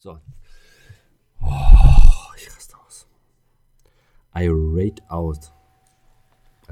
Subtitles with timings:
[0.00, 0.16] So.
[1.42, 3.06] Oh, ich raste aus.
[4.32, 5.50] I rate out.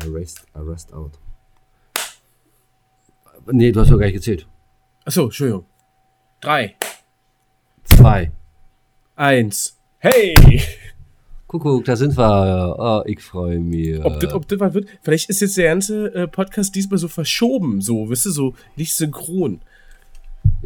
[0.00, 1.18] I rest, I rest out.
[3.50, 4.47] Nee, du hast doch gar nicht gezählt.
[5.04, 5.67] Achso, Entschuldigung.
[6.41, 6.76] Drei,
[7.83, 8.30] Zwei.
[9.17, 9.77] eins.
[9.99, 10.63] Hey!
[11.49, 12.77] Kuckuck, da sind wir.
[12.79, 14.05] Oh, ich freue mich.
[14.05, 14.89] Ob das, ob das was wird?
[15.03, 18.95] Vielleicht ist jetzt der ganze äh, Podcast diesmal so verschoben, so, weißt du, so nicht
[18.95, 19.63] synchron.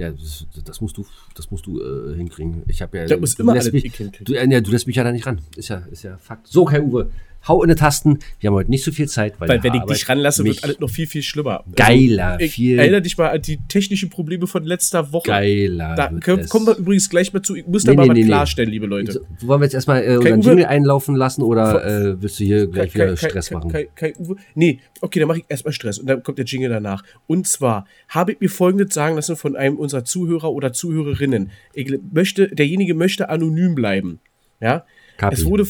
[0.00, 1.04] Ja, das, das musst du,
[1.34, 2.62] das musst du äh, hinkriegen.
[2.68, 3.04] Ich habe ja.
[3.04, 4.24] Du immer lässt alles mich, ich hinkriegen.
[4.24, 5.42] du, äh, ja, du lässt mich ja da nicht ran.
[5.56, 6.46] Ist ja, ist ja Fakt.
[6.46, 7.10] So, Kai Uwe,
[7.48, 8.18] hau in die Tasten.
[8.38, 10.78] Wir haben heute nicht so viel Zeit, weil, Weil wenn ich dich ranlasse, wird alles
[10.80, 11.64] noch viel, viel schlimmer.
[11.74, 15.26] Geiler, Also, viel- Erinnere dich mal an die technischen Probleme von letzter Woche.
[15.28, 15.94] geiler.
[15.94, 17.54] Da können, kommen wir übrigens gleich mal zu.
[17.56, 19.12] Ich muss da Nee, mal nee, was nee, klarstellen, liebe Leute.
[19.12, 22.66] So, wollen wir jetzt erstmal äh, unseren Jingle einlaufen lassen oder äh, willst du hier
[22.66, 23.70] gleich wieder Stress Kai, machen?
[23.72, 24.36] Kai, Kai, Uwe.
[24.54, 27.02] Nee, okay, dann mache ich erstmal Stress und dann kommt der Jingle danach.
[27.26, 31.50] Und zwar habe ich mir folgendes sagen lassen von einem unserer Zuhörer oder Zuhörerinnen.
[31.74, 34.20] Ich möchte, derjenige möchte anonym bleiben.
[34.60, 34.84] Ja.
[35.16, 35.34] Kapi.
[35.34, 35.66] Es wurde,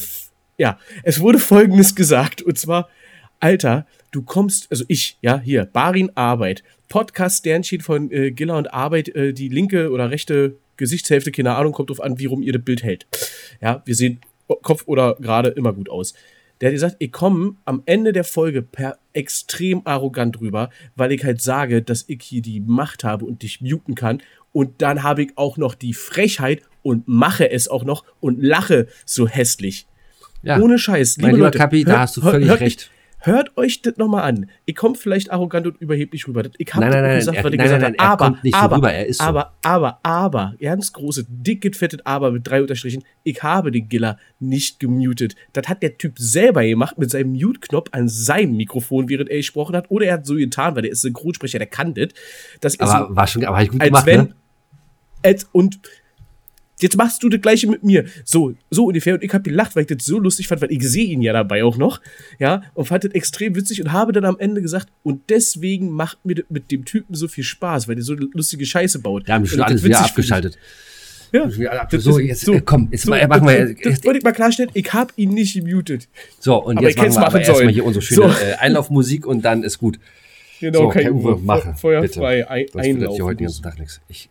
[0.60, 2.90] ja, es wurde folgendes gesagt und zwar,
[3.40, 9.08] Alter, du kommst, also ich, ja, hier, Barin Arbeit, Podcast-Sternchen von äh, Giller und Arbeit,
[9.08, 12.62] äh, die linke oder rechte Gesichtshälfte, keine Ahnung, kommt drauf an, wie rum ihr das
[12.62, 13.06] Bild hält.
[13.62, 14.20] Ja, wir sehen
[14.60, 16.12] Kopf oder gerade immer gut aus.
[16.60, 21.24] Der hat gesagt, ich komme am Ende der Folge per extrem arrogant rüber, weil ich
[21.24, 24.20] halt sage, dass ich hier die Macht habe und dich muten kann.
[24.52, 28.88] Und dann habe ich auch noch die Frechheit und mache es auch noch und lache
[29.06, 29.86] so hässlich.
[30.42, 30.58] Ja.
[30.58, 31.18] Ohne Scheiß.
[31.18, 32.90] Mein lieber Leute, Kapi, da hört- hast du völlig hört recht.
[33.22, 34.48] Hört euch das nochmal an.
[34.64, 36.42] Ich komme vielleicht arrogant und überheblich rüber.
[36.56, 37.98] Ich habe Nein, nein, gesagt, er- was ich nein, gesagt nein, habe.
[37.98, 39.24] nein, er aber, kommt nicht so aber, rüber, er ist so.
[39.24, 43.04] aber, aber, aber, ganz große, dick gefettet Aber mit drei Unterstrichen.
[43.22, 45.36] Ich habe den Giller nicht gemutet.
[45.52, 49.76] Das hat der Typ selber gemacht mit seinem Mute-Knopf an seinem Mikrofon, während er gesprochen
[49.76, 49.90] hat.
[49.90, 52.08] Oder er hat so getan, weil der ist Synchronsprecher, der kann das.
[52.62, 54.34] Das ist Aber war schon, aber ich gut als gemacht, wenn, ne?
[55.22, 55.78] als, und
[56.82, 58.04] jetzt machst du das gleiche mit mir.
[58.24, 59.14] So, so ungefähr.
[59.14, 61.32] Und ich habe gelacht, weil ich das so lustig fand, weil ich sehe ihn ja
[61.32, 62.00] dabei auch noch.
[62.38, 66.24] Ja, und fand das extrem witzig und habe dann am Ende gesagt, und deswegen macht
[66.24, 69.26] mir das mit dem Typen so viel Spaß, weil der so lustige Scheiße baut.
[69.26, 70.58] Wir haben schon alles wieder abgeschaltet.
[71.32, 71.48] Ja.
[71.48, 73.74] Ja, so, jetzt, so, komm, jetzt so, mal, machen wir.
[73.84, 74.70] das wollte ich mal klarstellen.
[74.74, 76.08] Ich habe ihn nicht gemutet.
[76.40, 78.44] so, und aber jetzt machen wir aber machen erstmal hier unsere schöne So.
[78.44, 80.00] äh, Einlaufmusik und dann ist gut.
[80.60, 81.40] Genau, so, kein Uwe, Uwe.
[81.42, 81.74] mache.
[81.76, 82.50] Feuerfrei bitte.
[82.50, 83.24] ein, Sonst das hier einlaufen.
[83.24, 84.00] heute den ganzen Tag nichts.
[84.08, 84.28] Ich,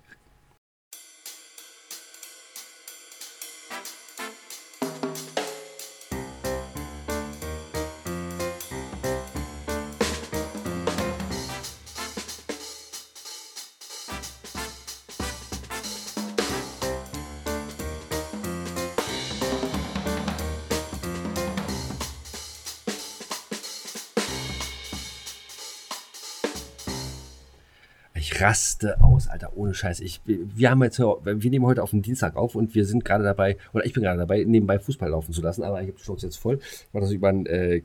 [28.50, 30.00] raste aus, Alter, ohne Scheiß.
[30.00, 33.24] Ich, wir haben jetzt, wir nehmen heute auf den Dienstag auf und wir sind gerade
[33.24, 36.04] dabei, oder ich bin gerade dabei, nebenbei Fußball laufen zu lassen, aber ich habe die
[36.04, 36.60] Chance jetzt voll.
[36.62, 37.84] Ich mache das über äh,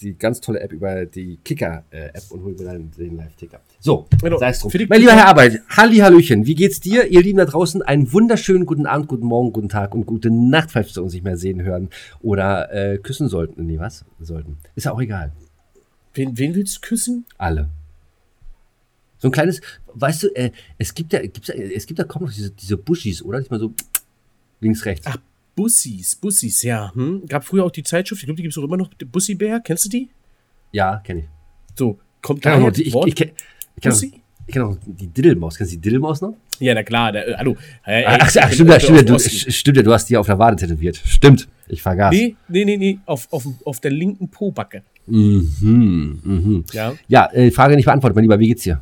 [0.00, 3.60] die ganz tolle App, über die Kicker-App und hole mir dann den Live-Ticker.
[3.80, 4.38] So, Genau.
[4.38, 4.70] sei es drum.
[4.88, 7.06] Mein lieber Herr Arbeit, Halli, Hallöchen, wie geht's dir?
[7.08, 10.70] Ihr Lieben da draußen, einen wunderschönen guten Abend, guten Morgen, guten Tag und gute Nacht,
[10.70, 11.88] falls wir uns nicht mehr sehen, hören
[12.20, 13.66] oder äh, küssen sollten.
[13.66, 14.04] Nee, was?
[14.20, 14.56] Sollten.
[14.74, 15.32] Ist ja auch egal.
[16.14, 17.26] Wen, wen willst du küssen?
[17.36, 17.68] Alle.
[19.18, 19.60] So ein kleines,
[19.94, 22.76] weißt du, äh, es gibt ja, gibt's, ja- es gibt ja kaum noch diese, diese
[22.76, 23.38] Buschis, oder?
[23.40, 23.72] Nicht mal so
[24.60, 25.06] links, rechts.
[25.08, 25.16] Ach,
[25.56, 26.92] Bussis, Bussis, ja.
[26.94, 27.22] Hm?
[27.26, 29.86] Gab früher auch die Zeitschrift, ich glaube, die gibt es auch immer noch, Bussi-Bär, kennst
[29.86, 30.08] du die?
[30.72, 31.26] Ja, kenne ich.
[31.76, 33.30] So, kommt daher noch die, ich, ich, kenn-
[33.76, 33.92] ich kenn
[34.46, 35.56] ich kenn auch die Diddelmaus.
[35.58, 36.34] Kennst du die Diddelmaus noch?
[36.58, 37.56] Ja, na klar, der, äh, hallo.
[37.84, 40.26] Äh, Ach, ach, bin stimmt, ja, stimmt, ja, du, stimmt, ja, du hast die auf
[40.26, 40.96] der Wade tätowiert.
[41.04, 42.12] Stimmt, ich vergaß.
[42.14, 44.82] Nee, nee, nee, nee, auf, auf, auf der linken Pobacke.
[45.06, 46.64] Mhm, mhm.
[46.72, 46.94] Ja.
[47.08, 48.80] Ja, äh, Frage nicht beantwortet, mein Lieber, wie geht's dir?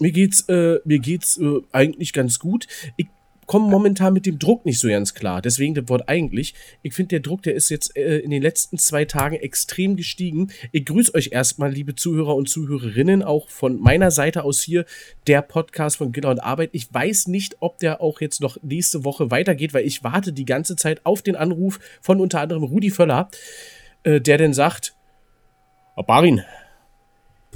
[0.00, 2.66] Mir geht's, äh, mir geht's äh, eigentlich ganz gut.
[2.96, 3.08] Ich
[3.48, 5.40] komme momentan mit dem Druck nicht so ganz klar.
[5.40, 6.54] Deswegen das Wort eigentlich.
[6.82, 10.52] Ich finde, der Druck, der ist jetzt äh, in den letzten zwei Tagen extrem gestiegen.
[10.70, 14.84] Ich grüße euch erstmal, liebe Zuhörer und Zuhörerinnen, auch von meiner Seite aus hier,
[15.26, 16.70] der Podcast von Giller und Arbeit.
[16.72, 20.44] Ich weiß nicht, ob der auch jetzt noch nächste Woche weitergeht, weil ich warte die
[20.44, 23.30] ganze Zeit auf den Anruf von unter anderem Rudi Völler,
[24.02, 24.94] äh, der denn sagt,
[25.96, 26.42] "Ah, Barin,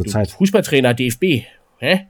[0.07, 0.31] Zeit.
[0.31, 1.45] Fußballtrainer DFB,
[1.79, 2.07] hä?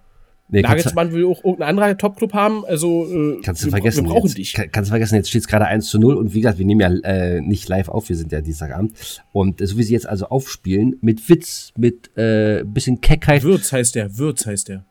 [0.52, 4.04] Nee, Nagelsmann will auch irgendein anderer Topclub haben, also äh, kannst du wir, vergessen.
[4.04, 4.52] wir brauchen jetzt, dich.
[4.52, 6.66] Kann, kannst du vergessen, jetzt steht es gerade 1 zu 0 und wie gesagt, wir
[6.66, 8.92] nehmen ja äh, nicht live auf, wir sind ja Dienstagabend.
[9.32, 13.72] Und äh, so wie sie jetzt also aufspielen, mit Witz, mit äh, bisschen Keckheit, Würz
[13.72, 14.84] heißt der, Würz heißt der.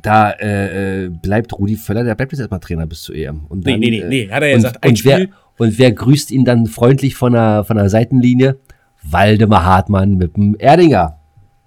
[0.00, 3.40] da äh, äh, bleibt Rudi Völler, der bleibt jetzt erstmal Trainer bis zur EM.
[3.48, 5.16] Und Nee, dann, nee, nee, äh, nee, hat er ja und, gesagt, ein und, wer,
[5.16, 5.30] Spiel.
[5.58, 8.56] und wer grüßt ihn dann freundlich von der, von der Seitenlinie?
[9.02, 11.18] Waldemar Hartmann mit dem Erdinger.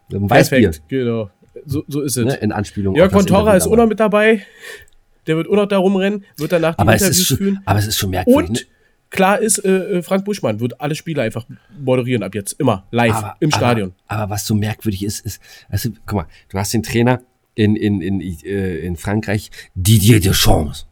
[0.09, 0.59] Mit dem Weißbier.
[0.69, 1.29] Perfekt, genau.
[1.65, 2.25] So, so ist es.
[2.25, 4.45] Ne, in Anspielung Jörg Kontora Interview ist auch noch mit dabei.
[5.27, 7.61] Der wird auch noch da rumrennen, wird danach die Aber Interviews schon, führen.
[7.65, 8.49] aber es ist schon merkwürdig.
[8.49, 8.65] Und ne?
[9.11, 11.45] klar ist, äh, äh, Frank Buschmann wird alle Spiele einfach
[11.79, 12.53] moderieren ab jetzt.
[12.53, 13.93] Immer live aber, im Stadion.
[14.07, 17.21] Aber, aber was so merkwürdig ist, ist, also, guck mal, du hast den Trainer
[17.53, 20.87] in, in, in, äh, in Frankreich, Didier Deschamps.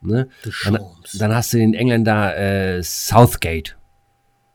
[0.00, 0.28] Ne?
[0.64, 1.18] Dann, Deschamps.
[1.18, 2.36] dann hast du den Engländer
[2.76, 3.76] äh, Southgate,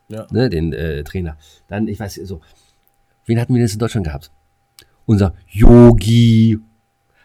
[0.09, 0.25] Ja.
[0.31, 1.37] ne, den äh, Trainer.
[1.67, 2.41] Dann, ich weiß, so,
[3.25, 4.31] wen hatten wir denn jetzt in Deutschland gehabt?
[5.05, 6.57] Unser Yogi,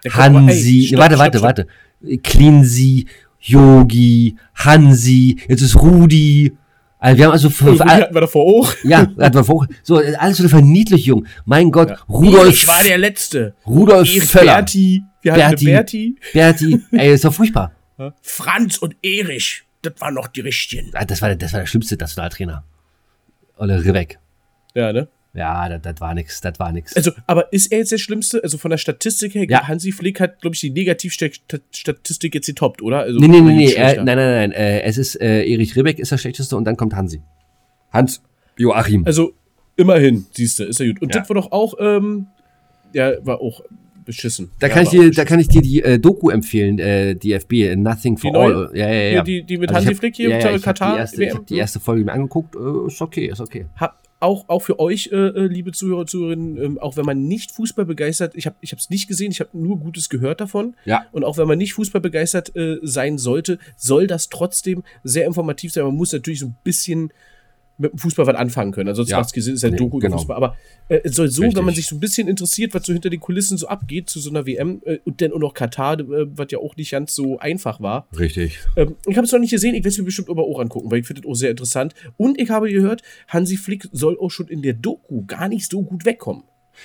[0.05, 1.69] ey, Hansi, stopp, warte, stopp, warte, stopp.
[2.03, 2.23] warte.
[2.23, 3.07] Cleansy,
[3.41, 6.53] Yogi, Hansi, jetzt ist Rudi.
[6.99, 8.75] Also wir haben also für, für Rudi hatten wir davor auch.
[8.85, 11.27] ja, hat man vor, so alles so eine Verniedlichung.
[11.45, 13.55] Mein Gott, Rudolf, Ich war der Letzte.
[13.67, 15.03] Rudolf Erich Völler, Berti.
[15.23, 16.17] Wir hatten Berti.
[16.33, 16.77] Berti.
[16.79, 17.73] Berti, ey, ist doch furchtbar.
[17.99, 18.13] Ja.
[18.21, 19.63] Franz und Erich.
[19.81, 20.91] Das waren noch die richtigen.
[20.93, 22.63] Ah, Das war, der- das war der schlimmste Nationaltrainer.
[23.57, 24.19] Olle Rivek.
[24.75, 25.09] Ja, ne?
[25.37, 26.97] Ja, das, das war nix, das war nix.
[26.97, 28.43] Also, aber ist er jetzt der Schlimmste?
[28.43, 29.69] Also von der Statistik her, Ja.
[29.69, 33.01] Hansi Flick hat, glaube ich, die Negativstatistik jetzt getoppt, oder?
[33.01, 35.99] Also, nee, nee, nee, nee, äh, nein, nein, nein, äh, es ist, äh, Erich Ribbeck
[35.99, 37.21] ist der schlechteste und dann kommt Hansi.
[37.93, 38.23] Hans
[38.57, 39.05] Joachim.
[39.07, 39.33] Also,
[39.77, 41.03] immerhin, siehst du, ist er gut.
[41.03, 41.21] Und Ja.
[41.21, 42.27] das war doch auch, ähm,
[42.93, 43.61] ja, war auch
[44.05, 44.51] beschissen.
[44.61, 45.27] da ja, kann ich dir, auch da beschissen.
[45.27, 48.55] kann ich dir die äh, Doku empfehlen, äh, die FB, äh, Nothing for Die neue?
[48.55, 48.71] All.
[48.73, 49.11] Ja, ja, ja.
[49.17, 50.95] Ja, die- die mit Also ich Hansi hab- Flick hier, ja, ja, ich hab Katar,
[50.95, 53.67] Die erste, ich habe die erste Folge mir angeguckt, äh, ist okay, ist okay.
[53.77, 57.53] Hab auch, auch für euch, äh, äh, liebe Zuhörer, Zuhörerinnen, ähm, auch wenn man nicht
[57.53, 60.75] Fußball begeistert, ich habe es nicht gesehen, ich habe nur Gutes gehört davon.
[60.85, 61.07] Ja.
[61.13, 65.73] Und auch wenn man nicht Fußball begeistert äh, sein sollte, soll das trotzdem sehr informativ
[65.73, 65.85] sein.
[65.85, 67.13] Man muss natürlich so ein bisschen
[67.79, 68.89] mit dem Fußball was anfangen können.
[68.89, 69.19] Ansonsten Ja.
[69.19, 70.17] macht es gesehen, ist ja ein Nee, Doku über genau.
[70.19, 70.37] Fußball.
[70.37, 70.57] Aber
[70.89, 71.59] äh, es soll so, Richtig.
[71.59, 74.19] wenn man sich so ein bisschen interessiert, was so hinter den Kulissen so abgeht zu
[74.21, 76.05] so einer WM äh, und dann auch noch Katar, äh,
[76.37, 78.07] was ja auch nicht ganz so einfach war.
[78.19, 78.59] Richtig.
[78.77, 80.91] Ähm, ich habe es noch nicht gesehen, ich werde es mir bestimmt aber auch angucken,
[80.91, 81.95] weil ich finde es auch sehr interessant.
[82.17, 85.83] Und ich habe gehört, Hansi Flick soll auch schon in der Doku gar nicht so
[85.83, 86.45] gut wegkommen.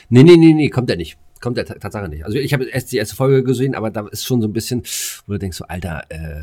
[0.09, 1.17] Nee, nee, nee, nee, kommt er nicht.
[1.41, 2.23] Kommt er ta- Tatsache nicht.
[2.23, 4.83] Also ich habe erst die erste Folge gesehen, aber da ist schon so ein bisschen,
[5.25, 6.41] wo du denkst so, Alter, äh,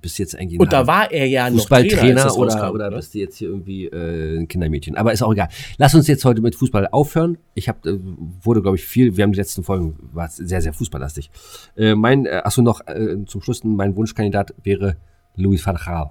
[0.00, 2.74] bist du jetzt eigentlich Und da war er ja noch Fußballtrainer als das oder, rauskam,
[2.74, 2.96] oder ne?
[2.96, 4.96] bist du jetzt hier irgendwie äh, ein Kindermädchen?
[4.96, 5.48] Aber ist auch egal.
[5.76, 7.38] Lass uns jetzt heute mit Fußball aufhören.
[7.54, 10.72] Ich habe, äh, wurde glaube ich viel, wir haben die letzten Folgen, war sehr, sehr
[10.72, 11.30] fußballlastig.
[11.76, 14.96] Äh, mein, äh, achso noch äh, zum Schluss, mein Wunschkandidat wäre
[15.34, 16.10] Louis van Gaal.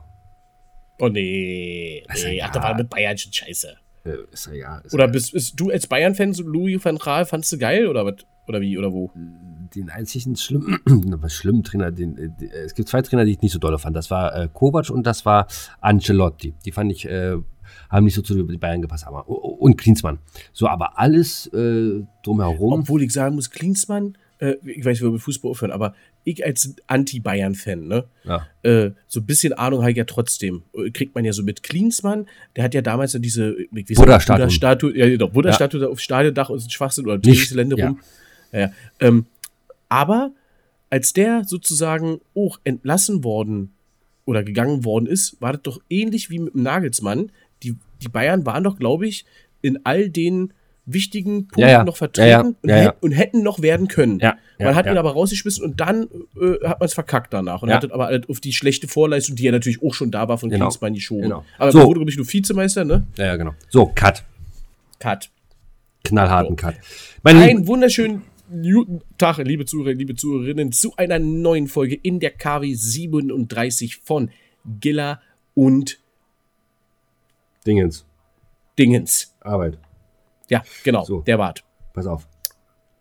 [1.00, 3.76] Oh nee, nee ach, da war mit Bayern schon scheiße.
[4.06, 4.80] Äh, ist ja.
[4.80, 8.06] Ist Oder bist, bist du als Bayern-Fan so Louis van Gaal, fandst du geil oder
[8.06, 8.26] was?
[8.48, 9.12] Oder wie, oder wo?
[9.76, 10.80] den einzigen schlimmen,
[11.22, 13.78] was schlimmen Trainer, den, äh, die- es gibt zwei Trainer, die ich nicht so dolle
[13.78, 13.96] fand.
[13.96, 15.48] Das war äh, Kovac und das war
[15.82, 16.54] Ancelotti.
[16.66, 17.36] Die fand ich, äh,
[17.90, 20.20] haben nicht so zu den Bayern gepasst, aber und Klinsmann.
[20.54, 22.74] So, aber alles äh, drumherum.
[22.82, 26.76] Obwohl ich sagen muss, Klinsmann, äh, ich weiß, wir mit Fußball aufhören, aber ich als
[26.88, 28.06] Anti-Bayern-Fan, ne?
[28.26, 28.46] ja.
[28.64, 30.64] äh, so ein bisschen Ahnung habe ich ja trotzdem.
[30.74, 34.38] Äh, Kriegt man ja so mit Klinsmann, der hat ja damals ja diese Buddha-Statuen.
[34.48, 37.96] Buddha-Statue, ja, genau, Buddha-Statue da auf Stadiondach und ein Schwachsinn oder Nicht, Trainingsgelände ja.
[38.58, 38.72] Ja, ja.
[39.00, 39.26] Ähm,
[39.90, 40.32] aber
[40.90, 43.74] als der sozusagen auch entlassen worden
[44.26, 47.32] oder gegangen worden ist, war das doch ähnlich wie mit dem Nagelsmann.
[47.64, 49.26] Die, die Bayern waren doch, glaube ich,
[49.62, 50.54] in all den
[50.90, 51.84] wichtigen Punkten Ja, ja.
[51.84, 52.40] noch vertreten Ja.
[52.62, 54.22] Und, hätt- und hätten noch werden können.
[54.60, 56.04] Man hat ihn aber rausgeschmissen und dann
[56.40, 59.36] äh, hat man es verkackt danach und hat das aber halt auf die schlechte Vorleistung,
[59.36, 60.66] die ja natürlich auch schon da war, von Genau.
[60.68, 61.24] Klinsmann geschoben.
[61.24, 61.44] Genau.
[61.58, 61.86] Aber So.
[61.86, 63.06] wurde, glaube ich, nur Vizemeister, ne?
[63.18, 63.54] ja, ja, genau.
[63.70, 64.24] So, Cut.
[65.00, 65.30] Cut.
[66.06, 66.76] Knallharten Cut.
[67.22, 72.20] Meine Lieben, Einen wunderschönen guten Tag, liebe Zuhörer, liebe Zuhörerinnen, zu einer neuen Folge in
[72.20, 74.30] der KW 37 von
[74.80, 75.22] Giller
[75.54, 76.00] und
[77.66, 78.06] Dingens.
[78.80, 79.36] Dingens.
[79.42, 79.78] Arbeit.
[80.50, 81.22] Ja, genau, So.
[81.22, 81.64] der Bart.
[81.94, 82.28] Pass auf.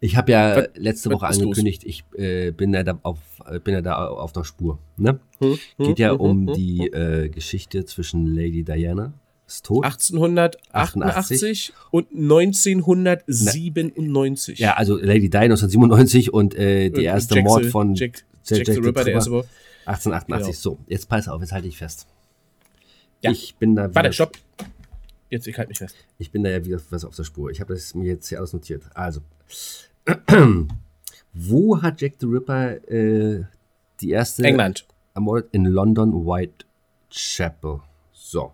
[0.01, 1.45] Ich habe ja Was- letzte Woche ist los?
[1.45, 4.79] angekündigt, ich äh, bin, ja da auf, äh, bin ja da auf der Spur.
[4.97, 5.21] Ne?
[5.39, 9.13] Hm, Geht ja hm, um hm, die äh, Geschichte zwischen Lady Diana,
[9.47, 9.85] ist tot.
[9.85, 14.59] 1888 und 1997.
[14.59, 18.59] Ja, also Lady Di 1997 und äh, die Und erste Jack Mord von Jack, Jack-
[18.59, 19.31] Jack, the the Ripper, der erste.
[19.31, 19.47] Mord.
[19.87, 20.47] 1888.
[20.47, 20.53] Genau.
[20.77, 22.07] So, jetzt pass auf, jetzt halte ich fest.
[23.23, 23.31] Ja.
[23.31, 24.37] Ich bin da Warte, stopp.
[25.31, 25.97] Jetzt, ich halte mich fest.
[26.19, 27.51] Ich bin da ja wieder was auf der Spur.
[27.51, 28.83] Ich habe das mir jetzt hier alles notiert.
[28.95, 29.21] Also,
[31.35, 33.45] wo hat Jack the Ripper äh,
[34.01, 34.87] die erste England.
[35.15, 35.49] ermordet?
[35.53, 37.81] In London, Whitechapel.
[38.13, 38.53] So.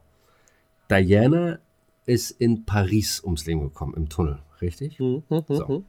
[0.93, 1.59] Diana
[2.07, 4.99] ist in Paris ums Leben gekommen, im Tunnel, richtig?
[4.99, 5.85] Hm, hm, hm, So.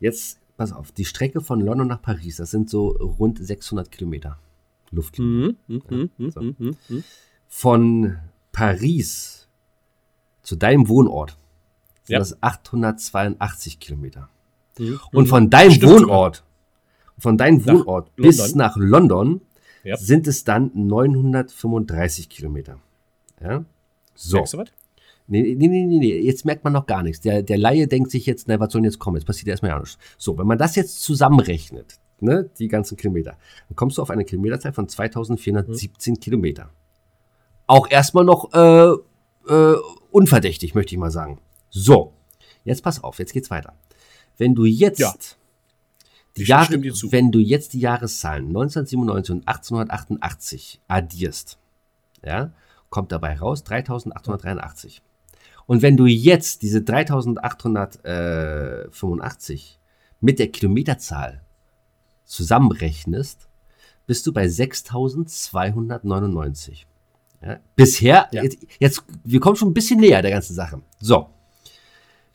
[0.00, 4.38] Jetzt, pass auf, die Strecke von London nach Paris, das sind so rund 600 Kilometer
[4.90, 5.56] Luftlinie.
[5.66, 7.02] Hm, hm, hm, hm, so.
[7.48, 8.16] Von
[8.52, 9.48] Paris
[10.42, 11.36] zu deinem Wohnort
[12.04, 12.18] sind Ja.
[12.20, 14.28] das 882 Kilometer.
[15.12, 16.44] Und von deinem Stimmt Wohnort,
[17.18, 18.58] von deinem Nach Wohnort bis London.
[18.58, 19.40] nach London
[19.84, 19.96] Ja.
[19.96, 22.78] sind es dann 935 Kilometer.
[23.40, 23.64] Ja?
[24.14, 24.38] So.
[24.38, 24.68] Merkst du was?
[25.26, 27.22] Nee, nee, nee, nee, nee, jetzt merkt man noch gar nichts.
[27.22, 29.16] Der, der Laie denkt sich jetzt, na, was soll denn jetzt kommen?
[29.16, 29.96] Jetzt passiert erstmal ja nichts.
[30.18, 33.36] So, wenn man das jetzt zusammenrechnet, ne, die ganzen Kilometer.
[33.68, 36.20] Dann kommst du auf eine Kilometerzahl von 2417 mhm.
[36.20, 36.70] Kilometer.
[37.66, 38.94] Auch erstmal noch äh,
[39.48, 39.76] äh,
[40.10, 41.40] unverdächtig, möchte ich mal sagen.
[41.70, 42.12] So,
[42.64, 43.74] jetzt pass auf, jetzt geht's weiter.
[44.36, 45.14] Wenn du jetzt ja.
[46.36, 51.58] die Jahre, wenn du jetzt die Jahreszahlen 1997 und 1888 addierst,
[52.22, 52.52] ja,
[52.94, 55.02] kommt dabei raus 3883.
[55.66, 59.80] Und wenn du jetzt diese 3885
[60.20, 61.40] mit der Kilometerzahl
[62.24, 63.48] zusammenrechnest,
[64.06, 66.86] bist du bei 6299.
[67.42, 68.44] Ja, bisher, ja.
[68.44, 70.80] Jetzt, jetzt, wir kommen schon ein bisschen näher der ganzen Sache.
[71.00, 71.30] So,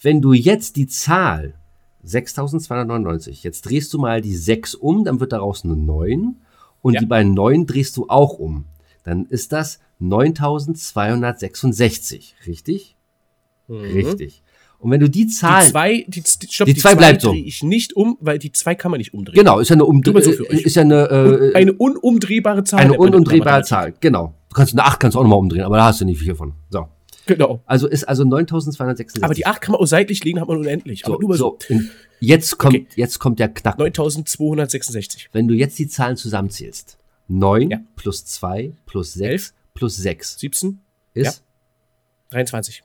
[0.01, 1.53] wenn du jetzt die Zahl
[2.03, 6.35] 6299, jetzt drehst du mal die 6 um, dann wird daraus eine 9
[6.81, 6.99] und ja.
[6.99, 8.65] die beiden 9 drehst du auch um.
[9.09, 12.95] Dann ist das 9266, richtig?
[13.67, 13.79] Mhm.
[13.79, 14.43] Richtig.
[14.77, 15.65] Und wenn du die Zahl.
[15.65, 17.33] Die zwei, die, stopp, die, die zwei, zwei bleibt so.
[17.33, 19.35] ich nicht um, weil die zwei kann man nicht umdrehen.
[19.35, 22.81] Genau, ist ja eine, Umdre so ist ja eine, äh, eine unumdrehbare Zahl.
[22.81, 24.35] Eine unumdrehbare Zahl, genau.
[24.49, 26.35] Du kannst eine 8 kannst du auch nochmal umdrehen, aber da hast du nicht viel
[26.35, 26.53] von.
[26.69, 26.87] So.
[27.25, 27.63] Genau.
[27.65, 29.23] Also ist also 9266.
[29.23, 31.01] Aber die 8 kann man auch seitlich legen, hat man unendlich.
[31.03, 31.33] So, so.
[31.33, 31.57] so.
[32.19, 32.85] Jetzt kommt, okay.
[32.95, 33.79] jetzt kommt der Knack.
[33.79, 35.29] 9266.
[35.33, 36.98] Wenn du jetzt die Zahlen zusammenzählst.
[37.29, 37.79] 9 ja.
[37.95, 40.39] plus 2 plus 6 11, plus 6.
[40.39, 40.81] 17.
[41.13, 41.25] Ist?
[41.25, 41.43] Ja.
[42.31, 42.83] 23.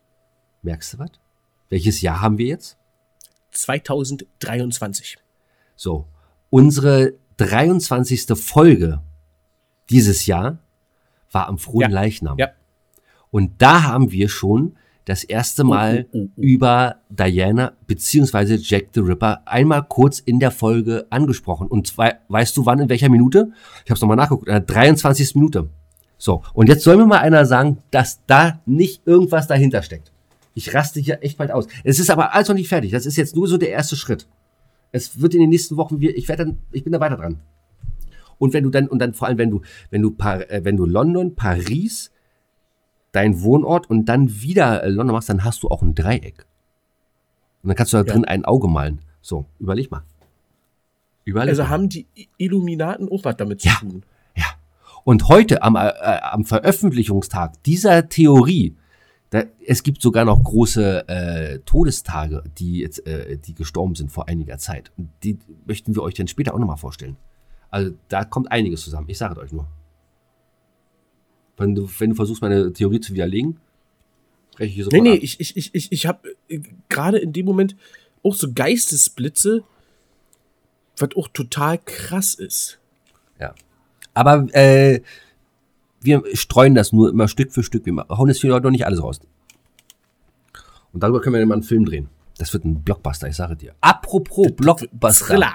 [0.62, 1.10] Merkst du was?
[1.68, 2.78] Welches Jahr haben wir jetzt?
[3.50, 5.18] 2023.
[5.76, 6.06] So,
[6.50, 8.26] unsere 23.
[8.38, 9.02] Folge
[9.90, 10.58] dieses Jahr
[11.30, 11.88] war am frohen ja.
[11.88, 12.38] Leichnam.
[12.38, 12.52] Ja.
[13.30, 16.40] Und da haben wir schon das erste Mal oh, oh, oh, oh.
[16.40, 21.66] über Diana beziehungsweise Jack the Ripper einmal kurz in der Folge angesprochen.
[21.66, 23.52] Und zwar, weißt du wann, in welcher Minute?
[23.84, 25.34] Ich habe es nochmal nachgeguckt, in der 23.
[25.34, 25.68] Minute.
[26.16, 30.10] So, und jetzt soll mir mal einer sagen, dass da nicht irgendwas dahinter steckt.
[30.54, 31.66] Ich raste hier echt bald aus.
[31.82, 32.92] Es ist aber alles noch nicht fertig.
[32.92, 34.26] Das ist jetzt nur so der erste Schritt.
[34.92, 37.40] Es wird in den nächsten Wochen, ich werde dann, ich bin da weiter dran.
[38.38, 40.86] Und wenn du dann, und dann vor allem, wenn du, wenn du, äh, wenn du
[40.86, 42.10] London, Paris,
[43.14, 46.46] dein Wohnort und dann wieder äh, London machst, dann hast du auch ein Dreieck.
[47.62, 49.00] Und dann kannst du da drin ein Auge malen.
[49.20, 50.02] So, überleg mal.
[51.24, 51.68] Überleg also mal.
[51.70, 52.06] haben die
[52.36, 54.04] Illuminaten auch was damit zu ja, tun.
[54.36, 54.44] Ja.
[55.04, 58.76] Und heute am, äh, am Veröffentlichungstag dieser Theorie
[59.34, 64.28] da, es gibt sogar noch große äh, Todestage, die jetzt, äh, die gestorben sind vor
[64.28, 64.92] einiger Zeit.
[64.96, 67.16] Und die möchten wir euch dann später auch nochmal vorstellen.
[67.68, 69.08] Also da kommt einiges zusammen.
[69.08, 69.66] Ich sage es euch nur.
[71.56, 73.58] Wenn du, wenn du versuchst, meine Theorie zu widerlegen,
[74.52, 75.22] spreche ich hier sofort Nee, nee, ab.
[75.22, 77.76] ich, ich, ich, ich, ich habe äh, gerade in dem Moment
[78.22, 79.62] auch so Geistesblitze,
[80.96, 82.78] was auch total krass ist.
[83.40, 83.54] Ja.
[84.14, 85.00] Aber äh,
[86.00, 87.86] wir streuen das nur immer Stück für Stück.
[87.86, 89.20] Wir hauen jetzt hier noch nicht alles raus.
[90.92, 92.08] Und darüber können wir mal einen Film drehen.
[92.38, 93.74] Das wird ein Blockbuster, ich sage dir.
[93.80, 95.26] Apropos Blockbuster.
[95.26, 95.54] Thriller.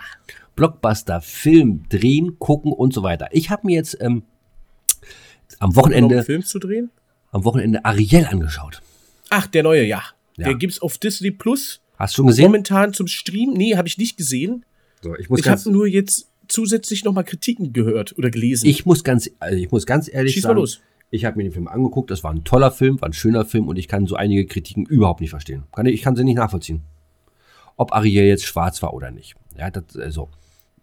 [0.55, 3.29] Blockbuster, Film, drehen, gucken und so weiter.
[3.31, 4.23] Ich habe mir jetzt ähm,
[5.59, 6.15] am Wochenende.
[6.15, 6.89] Einen Film zu drehen?
[7.31, 8.81] Am Wochenende Ariel angeschaut.
[9.29, 10.03] Ach, der neue, ja.
[10.37, 10.45] ja.
[10.45, 11.81] Der gibt's auf Disney Plus.
[11.97, 12.45] Hast du schon gesehen?
[12.45, 13.53] Momentan zum Stream.
[13.53, 14.65] Nee, habe ich nicht gesehen.
[15.01, 18.67] So, ich muss ich habe nur jetzt zusätzlich nochmal Kritiken gehört oder gelesen?
[18.67, 20.81] Ich muss ganz, also ich muss ganz ehrlich Schieß sagen, mal los.
[21.11, 23.67] ich habe mir den Film angeguckt, das war ein toller Film, war ein schöner Film
[23.67, 25.63] und ich kann so einige Kritiken überhaupt nicht verstehen.
[25.71, 26.81] Kann ich, ich kann sie nicht nachvollziehen.
[27.77, 29.35] Ob Ariel jetzt schwarz war oder nicht.
[29.57, 30.29] Ja, das, also,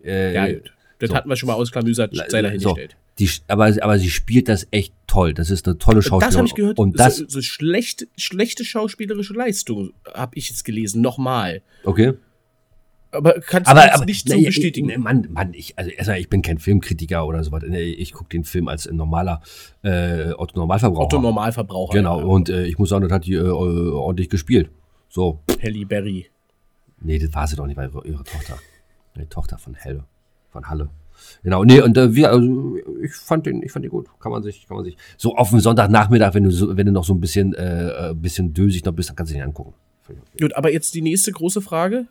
[0.02, 0.72] äh, ja, gut.
[0.98, 1.16] Das so.
[1.16, 2.92] hatten wir schon mal ausklamüsert, sei dahingestellt.
[2.92, 3.05] So.
[3.18, 5.32] Die, aber, aber sie spielt das echt toll.
[5.32, 6.28] Das ist eine tolle Schauspielerin.
[6.28, 6.78] Das habe ich gehört.
[6.78, 11.00] Und das, so, so schlecht, schlechte schauspielerische Leistung habe ich jetzt gelesen.
[11.00, 11.62] Nochmal.
[11.84, 12.14] Okay.
[13.12, 14.88] Aber kannst aber, du aber, nicht so bestätigen?
[14.88, 17.62] Nee, Mann, Mann, ich, also erstmal, ich bin kein Filmkritiker oder sowas.
[17.64, 19.40] Ich gucke den Film als normaler
[19.82, 21.06] äh, Otto Normalverbraucher.
[21.06, 21.94] Otto Normalverbraucher.
[21.94, 22.26] Genau, ja.
[22.26, 24.70] und äh, ich muss sagen, das hat die äh, ordentlich gespielt.
[25.08, 25.40] So.
[25.62, 26.26] Halle Berry.
[27.00, 28.58] Nee, das war sie doch nicht, weil ihre, ihre Tochter.
[29.16, 30.04] Die Tochter von Helle.
[30.50, 30.90] Von Halle.
[31.42, 34.08] Genau, nee, und äh, wir, also, ich fand den, ich fand den gut.
[34.20, 34.96] Kann man sich, kann man sich.
[35.16, 38.52] So auf dem Sonntagnachmittag, wenn du so, wenn du noch so ein bisschen, äh, bisschen
[38.52, 39.74] dösig noch bist, dann kannst du den angucken.
[40.40, 42.06] Gut, aber jetzt die nächste große Frage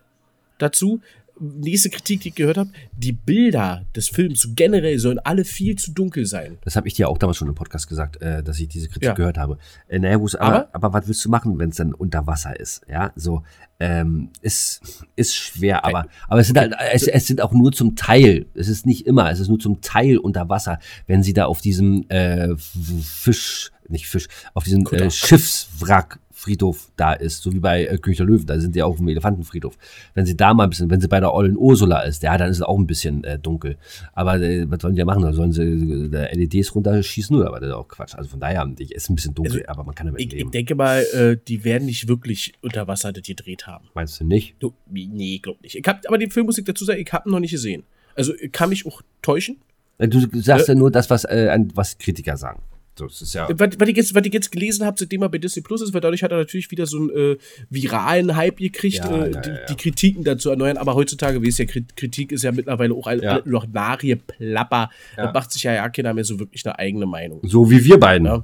[0.58, 1.02] dazu.
[1.40, 5.92] Nächste Kritik, die ich gehört habe, die Bilder des Films generell sollen alle viel zu
[5.92, 6.58] dunkel sein.
[6.62, 9.10] Das habe ich dir auch damals schon im Podcast gesagt, äh, dass ich diese Kritik
[9.10, 9.14] ja.
[9.14, 9.58] gehört habe.
[9.88, 12.82] Äh, naja, aber, aber, aber, was willst du machen, wenn es dann unter Wasser ist?
[12.90, 13.44] Ja, so
[13.80, 17.96] ähm, ist ist schwer, aber aber es sind halt, es, es sind auch nur zum
[17.96, 18.46] Teil.
[18.54, 21.60] Es ist nicht immer, es ist nur zum Teil unter Wasser, wenn sie da auf
[21.60, 27.86] diesem äh, Fisch, nicht Fisch, auf diesem äh, Schiffswrack Friedhof da ist, so wie bei
[27.86, 29.78] äh, Löwen, da sind die auch auf dem Elefantenfriedhof.
[30.14, 32.52] Wenn sie da mal ein bisschen, wenn sie bei der Ollen Ursula ist, ja, dann
[32.52, 33.78] ist es auch ein bisschen äh, dunkel.
[34.14, 35.24] Aber äh, was sollen die ja machen?
[35.24, 38.14] Da sollen sie äh, LEDs runterschießen nur, aber das ist auch Quatsch.
[38.14, 40.50] Also von daher es ist ein bisschen dunkel, also, aber man kann damit ich, leben.
[40.50, 43.88] Ich denke mal, äh, die werden nicht wirklich unter Wasser das gedreht haben.
[43.96, 44.56] Meinst du nicht?
[44.60, 45.76] Du, nee, glaub nicht.
[45.76, 47.84] Ich hab, aber die Filmmusik dazu sagen, ich habe noch nicht gesehen.
[48.16, 49.58] Also kann mich auch täuschen.
[49.98, 52.62] Du sagst ja, ja nur das, was, äh, was Kritiker sagen.
[52.96, 55.38] Das ist ja was, was, ich jetzt, was ich jetzt gelesen habe, seitdem er bei
[55.38, 57.38] Disney Plus ist, weil dadurch hat er natürlich wieder so einen äh,
[57.70, 59.66] viralen Hype gekriegt, ja, äh, ja, die, ja.
[59.66, 60.78] die, Kritiken dazu erneuern.
[60.78, 63.42] Aber heutzutage, wie es ja, Kritik ist ja mittlerweile auch ein, ja.
[63.44, 64.90] noch Narie-Plapper.
[65.18, 67.42] Da macht sich ja ja keiner mehr so wirklich eine eigene Meinung.
[67.44, 68.44] So wie wir beiden.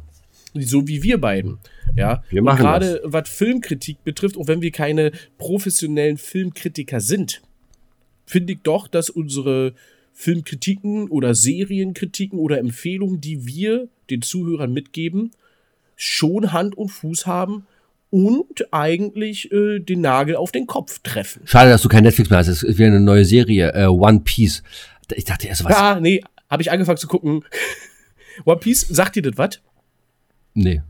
[0.53, 1.59] So wie wir beiden.
[1.95, 2.23] Ja.
[2.29, 7.41] Wir machen gerade was Filmkritik betrifft, auch wenn wir keine professionellen Filmkritiker sind,
[8.25, 9.73] finde ich doch, dass unsere
[10.21, 15.31] Filmkritiken oder Serienkritiken oder Empfehlungen, die wir den Zuhörern mitgeben,
[15.95, 17.65] schon Hand und Fuß haben
[18.11, 21.41] und eigentlich äh, den Nagel auf den Kopf treffen.
[21.45, 22.49] Schade, dass du kein Netflix mehr hast.
[22.49, 24.61] Es ist wieder eine neue Serie, äh, One Piece.
[25.15, 25.75] Ich dachte erst was.
[25.75, 27.43] Ah, nee, habe ich angefangen zu gucken.
[28.45, 29.59] One Piece, sagt dir das was?
[30.53, 30.83] Nee.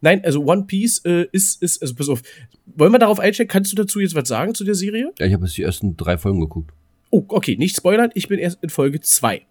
[0.00, 2.22] Nein, also One Piece äh, ist, ist, also pass auf,
[2.64, 3.50] wollen wir darauf einsteigen?
[3.50, 5.12] Kannst du dazu jetzt was sagen zu der Serie?
[5.18, 6.72] Ja, ich habe jetzt die ersten drei Folgen geguckt.
[7.10, 9.42] Oh, okay, nicht spoilern, ich bin erst in Folge 2.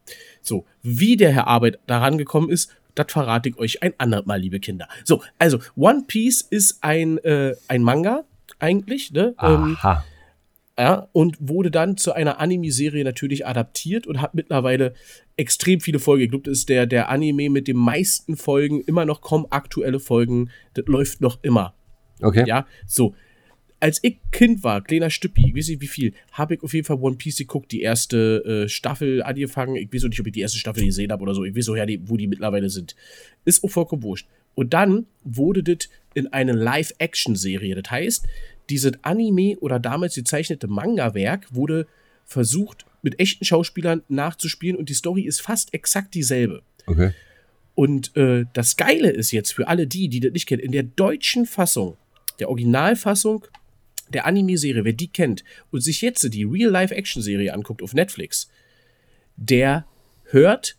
[0.41, 4.59] So, wie der Herr Arbeit daran gekommen ist, das verrate ich euch ein andermal, liebe
[4.59, 4.87] Kinder.
[5.03, 8.23] So, also One Piece ist ein, äh, ein Manga
[8.59, 9.35] eigentlich, ne?
[9.41, 10.03] Ähm, Aha.
[10.05, 10.11] Ähm,
[10.77, 14.93] ja, und wurde dann zu einer Anime-Serie natürlich adaptiert und hat mittlerweile
[15.37, 16.23] extrem viele Folgen.
[16.23, 20.01] Ich glaube, das ist der, der Anime mit den meisten Folgen, immer noch kaum aktuelle
[20.01, 20.49] Folgen.
[20.73, 21.75] Das läuft noch immer.
[22.21, 22.43] Okay.
[22.45, 23.15] Ja, so
[23.79, 26.85] als ich Kind war, kleiner Stüppi, ich weiß nicht wie viel, habe ich auf jeden
[26.85, 29.75] Fall One Piece geguckt, die erste äh, Staffel angefangen.
[29.75, 31.43] Ich weiß auch nicht, ob ich die erste Staffel gesehen habe oder so.
[31.43, 32.95] Ich weiß woher die, wo die mittlerweile sind.
[33.43, 34.27] Ist auch vollkommen wurscht.
[34.55, 37.75] Und dann wurde das in eine Live-Action-Serie.
[37.75, 38.25] Das heißt,
[38.69, 41.87] dieses Anime oder damals gezeichnete Manga-Werk wurde
[42.25, 46.63] versucht, mit echten Schauspielern nachzuspielen und die Story ist fast exakt dieselbe.
[46.87, 47.11] Okay.
[47.75, 50.83] Und äh, das Geile ist jetzt für alle die, die das nicht kennen, in der
[50.83, 51.97] deutschen Fassung,
[52.39, 53.45] der Originalfassung,
[54.09, 58.49] der Anime-Serie, wer die kennt und sich jetzt die Real-Life-Action-Serie anguckt auf Netflix,
[59.37, 59.85] der
[60.25, 60.77] hört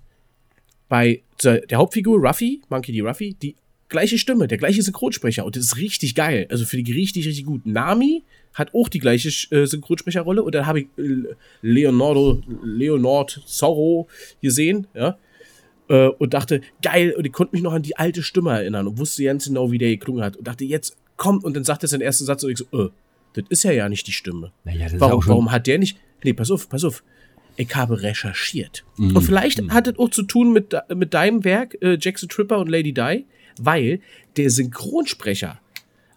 [0.88, 3.00] bei der Hauptfigur Ruffy, Monkey D.
[3.00, 3.56] Ruffy, die
[3.88, 6.47] gleiche Stimme, der gleiche Synchronsprecher und das ist richtig geil.
[6.50, 7.67] Also für die richtig, richtig gut.
[7.67, 8.23] Nami
[8.54, 14.08] hat auch die gleiche äh, Synchronsprecherrolle und dann habe ich äh, Leonardo, Leonard Zorro
[14.41, 15.19] gesehen, ja,
[15.89, 18.99] äh, und dachte, geil, und ich konnte mich noch an die alte Stimme erinnern und
[18.99, 21.89] wusste ganz genau, wie der geklungen hat und dachte, jetzt kommt, und dann sagt er
[21.89, 22.89] seinen ersten Satz und ich so, äh,
[23.36, 24.52] das ist ja ja nicht die Stimme.
[24.64, 25.99] Naja, warum, warum hat der nicht.
[26.25, 27.02] Nee, pass auf, pass auf.
[27.56, 28.84] Ich habe recherchiert.
[28.96, 29.16] Mhm.
[29.16, 29.72] Und vielleicht mhm.
[29.72, 33.25] hat das auch zu tun mit, mit deinem Werk, äh, Jackson Tripper und Lady Di,
[33.58, 34.00] weil
[34.36, 35.60] der Synchronsprecher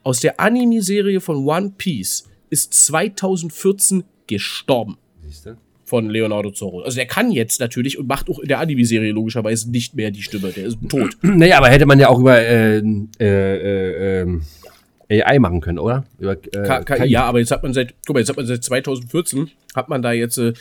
[0.03, 4.97] aus der Anime-Serie von One Piece ist 2014 gestorben.
[5.25, 5.57] Siehst du?
[5.85, 6.81] Von Leonardo Zorro.
[6.81, 10.21] Also der kann jetzt natürlich und macht auch in der Anime-Serie logischerweise nicht mehr die
[10.21, 10.51] Stimme.
[10.51, 11.17] Der ist tot.
[11.21, 12.83] Naja, aber hätte man ja auch über äh, äh,
[13.19, 14.43] äh, ähm,
[15.09, 16.05] AI machen können, oder?
[16.19, 18.63] Über, äh, KI, ja, aber jetzt hat man seit, guck mal, jetzt hat man seit
[18.63, 20.53] 2014 hat man da jetzt äh,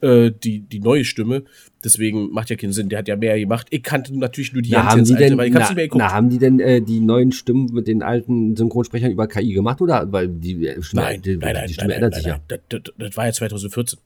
[0.00, 1.44] äh, die, die neue Stimme.
[1.84, 2.88] Deswegen macht ja keinen Sinn.
[2.88, 3.68] Der hat ja mehr gemacht.
[3.70, 5.84] Ich kannte natürlich nur die na, haben die alte, denn, weil ich na, nicht mehr
[5.84, 6.04] geguckt.
[6.04, 9.80] Na, haben die denn äh, die neuen Stimmen mit den alten Synchronsprechern über KI gemacht
[9.80, 10.10] oder?
[10.12, 12.40] Weil die äh, Stimme, nein, die, nein, nein, die Stimme nein, ändert sich ja.
[12.48, 13.98] Das, das, das war ja 2014.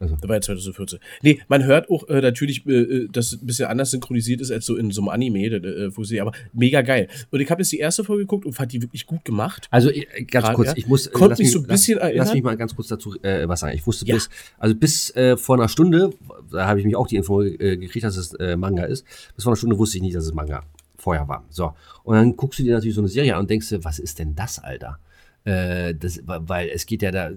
[0.00, 0.16] Also.
[0.20, 1.00] Das war ja 2014.
[1.22, 4.52] Nee, man hört auch äh, natürlich, äh, äh dass es ein bisschen anders synchronisiert ist
[4.52, 7.08] als so in so einem Anime, äh, wo sie, aber mega geil.
[7.30, 9.66] Und ich habe jetzt die erste Folge geguckt und fand die wirklich gut gemacht.
[9.70, 10.74] Also äh, ganz Grad, kurz, ja.
[10.76, 12.26] ich muss Konnte mich so ein bisschen lass, erinnern.
[12.26, 13.74] Lass mich mal ganz kurz dazu äh, was sagen.
[13.74, 14.14] Ich wusste ja.
[14.14, 16.10] bis, also bis äh, vor einer Stunde,
[16.52, 19.04] da habe ich mich auch die Info äh, gekriegt, dass es äh, Manga ist.
[19.34, 20.62] Bis vor einer Stunde wusste ich nicht, dass es Manga
[20.96, 21.44] vorher war.
[21.48, 21.72] So.
[22.04, 24.18] Und dann guckst du dir natürlich so eine Serie an und denkst dir, was ist
[24.18, 24.98] denn das, Alter?
[25.44, 27.30] Äh, das, weil es geht ja da,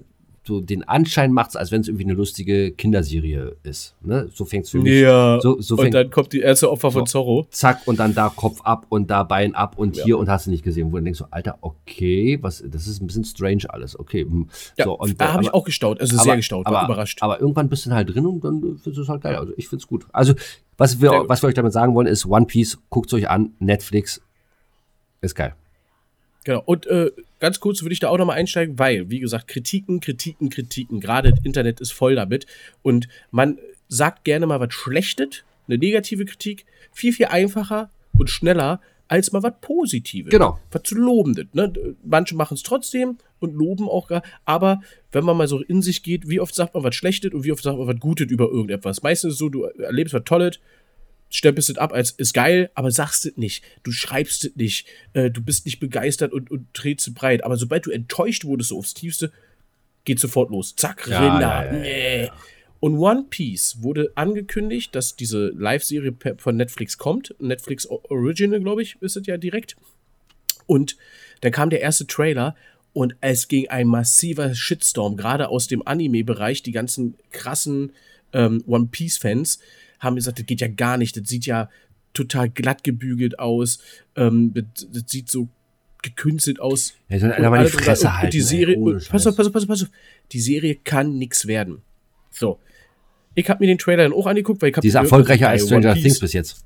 [0.44, 3.94] so den Anschein macht, als wenn es irgendwie eine lustige Kinderserie ist.
[4.02, 4.28] Ne?
[4.34, 5.00] So fängt es für mich.
[5.00, 5.38] Ja.
[5.40, 7.46] So, so und dann kommt die erste Opfer so, von Zorro.
[7.50, 10.04] Zack, und dann da Kopf ab und da Bein ab und ja.
[10.04, 10.90] hier und hast du nicht gesehen.
[10.90, 13.98] Wo du denkst so, Alter, okay, was, das ist ein bisschen strange alles.
[13.98, 14.22] Okay.
[14.22, 14.48] Hm.
[14.76, 17.22] Ja, so, und, da habe ich auch gestaut, also aber, sehr gestaut, war aber, überrascht.
[17.22, 19.36] Aber irgendwann bist du halt drin und dann findest du es halt geil.
[19.36, 20.06] Also ich finde es gut.
[20.12, 20.34] Also,
[20.76, 23.52] was wir, was wir euch damit sagen wollen, ist One Piece, guckt es euch an,
[23.60, 24.20] Netflix,
[25.20, 25.54] ist geil.
[26.44, 26.62] Genau.
[26.64, 30.50] Und äh, ganz kurz würde ich da auch nochmal einsteigen, weil, wie gesagt, Kritiken, Kritiken,
[30.50, 32.46] Kritiken, gerade Internet ist voll damit.
[32.82, 38.80] Und man sagt gerne mal was Schlechtes, eine negative Kritik, viel, viel einfacher und schneller
[39.08, 40.30] als mal was Positives.
[40.30, 40.58] Genau.
[40.70, 41.46] Was zu Lobendes.
[41.52, 41.72] Ne?
[42.02, 44.22] Manche machen es trotzdem und loben auch gar.
[44.46, 44.80] Aber
[45.12, 47.52] wenn man mal so in sich geht, wie oft sagt man was Schlechtes und wie
[47.52, 49.02] oft sagt man was Gutes über irgendetwas?
[49.02, 50.60] Meistens ist es so, du erlebst was Tolles
[51.32, 53.64] stempelst es ab als ist geil, aber sagst es nicht.
[53.82, 54.86] Du schreibst es nicht.
[55.14, 57.42] Äh, du bist nicht begeistert und, und drehst breit.
[57.42, 59.32] Aber sobald du enttäuscht wurdest, so aufs Tiefste,
[60.04, 60.76] geht sofort los.
[60.76, 61.64] Zack, ja, Rinder.
[61.66, 62.30] Ja, ja, nee.
[62.80, 67.34] Und One Piece wurde angekündigt, dass diese Live-Serie von Netflix kommt.
[67.38, 69.76] Netflix Original, glaube ich, ist es ja direkt.
[70.66, 70.96] Und
[71.40, 72.56] dann kam der erste Trailer
[72.92, 76.62] und es ging ein massiver Shitstorm, gerade aus dem Anime-Bereich.
[76.62, 77.92] Die ganzen krassen
[78.32, 79.60] ähm, One Piece-Fans
[80.02, 81.16] haben gesagt, das geht ja gar nicht.
[81.16, 81.70] Das sieht ja
[82.12, 83.78] total glatt gebügelt aus.
[84.16, 85.48] Ähm, das, das sieht so
[86.02, 86.94] gekünstelt aus.
[87.08, 88.30] Ja, soll einer mal die Und Fresse und halten.
[88.32, 89.90] Die Serie, ey, und, pass auf, pass auf, pass auf, pass auf.
[90.32, 91.82] Die Serie kann nix werden.
[92.30, 92.58] So.
[93.34, 95.64] Ich habe mir den Trailer dann auch angeguckt, weil ich habe Die ist erfolgreicher als
[95.64, 96.64] Stranger Things bis jetzt.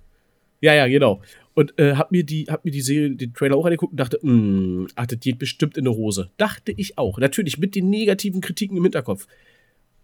[0.60, 1.20] Ja, ja, genau.
[1.54, 4.18] Und äh, hab mir die, hab mir die Serie, den Trailer auch angeguckt und dachte,
[4.22, 6.30] mh, ach, das geht bestimmt in eine Hose.
[6.38, 7.18] Dachte ich auch.
[7.18, 9.26] Natürlich mit den negativen Kritiken im Hinterkopf.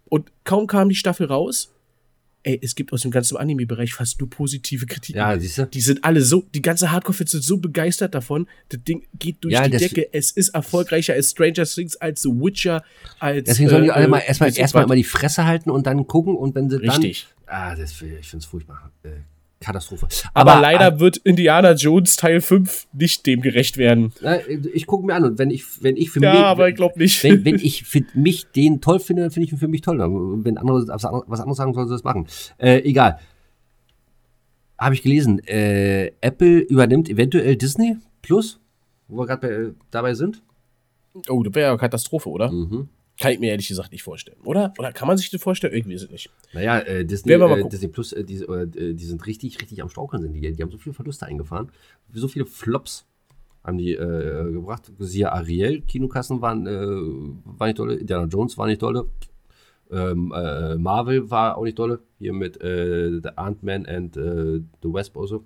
[0.05, 1.72] Und kaum kam die Staffel raus,
[2.43, 5.19] ey, es gibt aus dem ganzen Anime-Bereich fast nur positive Kritiken.
[5.19, 5.65] Ja, siehst du?
[5.65, 8.47] Die sind alle so, die ganze Hardcore-Fans sind so begeistert davon.
[8.69, 10.13] Das Ding geht durch Ja, die Decke.
[10.13, 12.83] Es ist erfolgreicher als Stranger Things, als The Witcher,
[13.19, 13.45] als.
[13.45, 14.87] Deswegen sollen die äh, alle mal äh, erstmal ich erstmal was.
[14.89, 16.89] immer die Fresse halten und dann gucken und wenn sie dann.
[16.89, 17.27] Richtig.
[17.45, 18.91] Ah, das, ich finde es furchtbar.
[19.03, 19.09] Äh,
[19.63, 20.07] Katastrophe.
[20.33, 24.13] Aber, leider wird Indiana Jones Teil 5 nicht dem gerecht werden.
[24.21, 24.39] äh,
[24.73, 26.41] ich gucke mir an und wenn ich, wenn ich für Ja, mich.
[26.41, 27.23] aber ich glaube nicht.
[27.23, 29.97] Wenn, wenn ich für mich den toll finde, dann finde ich ihn für mich toll.
[30.43, 32.27] Wenn andere was anderes sagen, sollen sie das machen.
[32.57, 33.19] Äh, egal.
[34.77, 35.39] Habe ich gelesen.
[35.47, 38.59] Äh, Apple übernimmt eventuell Disney Plus,
[39.07, 40.41] wo wir gerade dabei sind.
[41.29, 42.51] Oh, das wäre ja eine Katastrophe, oder?
[42.51, 42.89] Mhm.
[43.23, 44.35] Kann ich mir ehrlich gesagt nicht vorstellen.
[44.43, 44.73] Oder?
[44.77, 45.73] Oder kann man sich das vorstellen?
[45.73, 46.29] Irgendwie ist es nicht.
[46.51, 47.69] Naja, äh, Disney, äh.
[47.69, 50.21] Disney Plus, äh, die, äh, die sind richtig, richtig am Straucheln.
[50.21, 50.41] Sind die.
[50.41, 51.71] die haben so viele Verluste eingefahren.
[52.11, 53.05] So viele Flops
[53.63, 54.91] haben die äh, gebracht.
[54.99, 56.85] Siehe Ariel, Kinokassen waren, äh,
[57.45, 57.95] war nicht dolle.
[57.95, 59.05] Indiana Jones war nicht dolle.
[59.89, 62.01] Ähm, äh, Marvel war auch nicht dolle.
[62.19, 65.45] Hier mit The Ant-Man and The Wasp also.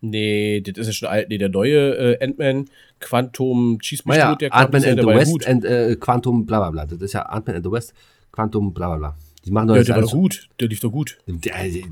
[0.00, 1.28] Nee, das ist ja schon alt.
[1.28, 2.66] Nee, der neue äh, Ant-Man,
[3.00, 6.70] Quantum, Schieß mich Naja, tot, der Ant-Man and the West and äh, Quantum bla bla
[6.70, 6.86] bla.
[6.86, 7.94] Das ist ja Ant-Man and the West,
[8.30, 9.16] Quantum bla bla bla.
[9.44, 10.48] Die machen doch Ja, der war doch gut.
[10.60, 11.18] Der lief doch gut.
[11.26, 11.50] Die,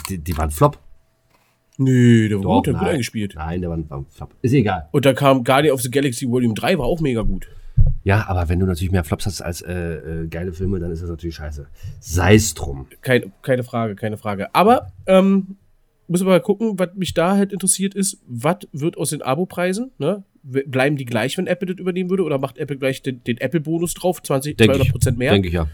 [0.09, 0.79] die, die waren Flop.
[1.79, 3.35] Nee, der war Doch, gut, der hat gut eingespielt.
[3.37, 4.35] Nein, der war, war Flop.
[4.43, 4.89] Ist egal.
[4.93, 7.49] Und da kam Guardian of the Galaxy Volume 3, war auch mega gut.
[8.05, 11.03] Ja, aber wenn du natürlich mehr Flops hast als äh, äh, geile Filme, dann ist
[11.03, 11.67] das natürlich scheiße.
[12.01, 12.87] Sei es drum.
[13.03, 14.55] Keine, keine Frage, keine Frage.
[14.55, 15.57] Aber, ähm,
[16.09, 19.91] muss aber mal gucken, was mich da halt interessiert ist, was wird aus den Abo-Preisen?
[19.99, 20.25] Ne?
[20.43, 22.23] Bleiben die gleich, wenn Apple das übernehmen würde?
[22.23, 24.23] Oder macht Apple gleich den, den Apple-Bonus drauf?
[24.23, 24.93] 20, Denk 200 ich.
[24.93, 25.33] Prozent mehr?
[25.33, 25.69] Denke ich ja.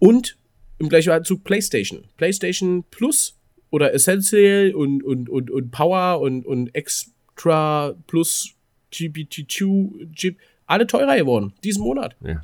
[0.00, 0.36] Und
[0.78, 2.04] im gleichen Anzug PlayStation.
[2.16, 3.36] PlayStation Plus
[3.70, 8.54] oder Essential und, und, und, und Power und, und Extra Plus
[8.92, 10.38] GPT2 Chip.
[10.66, 12.16] Alle teurer geworden, diesen Monat.
[12.24, 12.42] ja.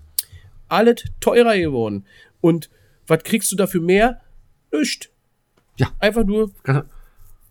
[0.68, 2.04] Alles teurer geworden.
[2.40, 2.70] Und
[3.06, 4.20] was kriegst du dafür mehr?
[4.72, 5.10] Nicht.
[5.78, 5.88] Ja.
[5.98, 6.84] Einfach nur Kannst,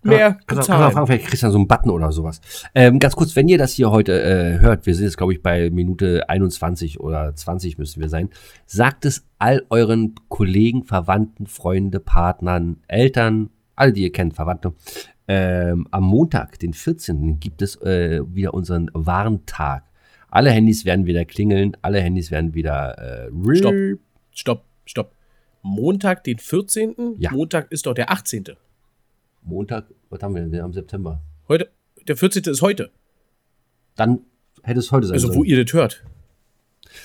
[0.04, 0.88] mehr kannst, bezahlen.
[0.90, 2.42] du fragen, vielleicht kriegst du dann so einen Button oder sowas.
[2.76, 5.42] Ähm, ganz kurz, wenn ihr das hier heute äh, hört, wir sind jetzt, glaube ich,
[5.42, 8.30] bei Minute 21 oder 20 müssen wir sein,
[8.66, 14.74] sagt es all euren Kollegen, Verwandten, Freunde, Partnern, Eltern, alle, die ihr kennt, Verwandte.
[15.28, 17.40] Ähm, am Montag, den 14.
[17.40, 19.84] gibt es äh, wieder unseren Warntag.
[20.30, 23.74] Alle Handys werden wieder klingeln, alle Handys werden wieder äh, Stopp.
[24.32, 25.12] Stopp, stopp.
[25.64, 27.16] Montag, den 14.
[27.18, 27.32] Ja.
[27.32, 28.44] Montag ist doch der 18.
[29.42, 30.52] Montag, was haben wir denn?
[30.52, 31.22] Wir haben September.
[31.48, 31.70] Heute,
[32.08, 32.44] der 14.
[32.44, 32.92] ist heute.
[33.96, 34.20] Dann
[34.62, 35.40] hätte es heute sein Also, sollen.
[35.40, 36.04] wo ihr das hört.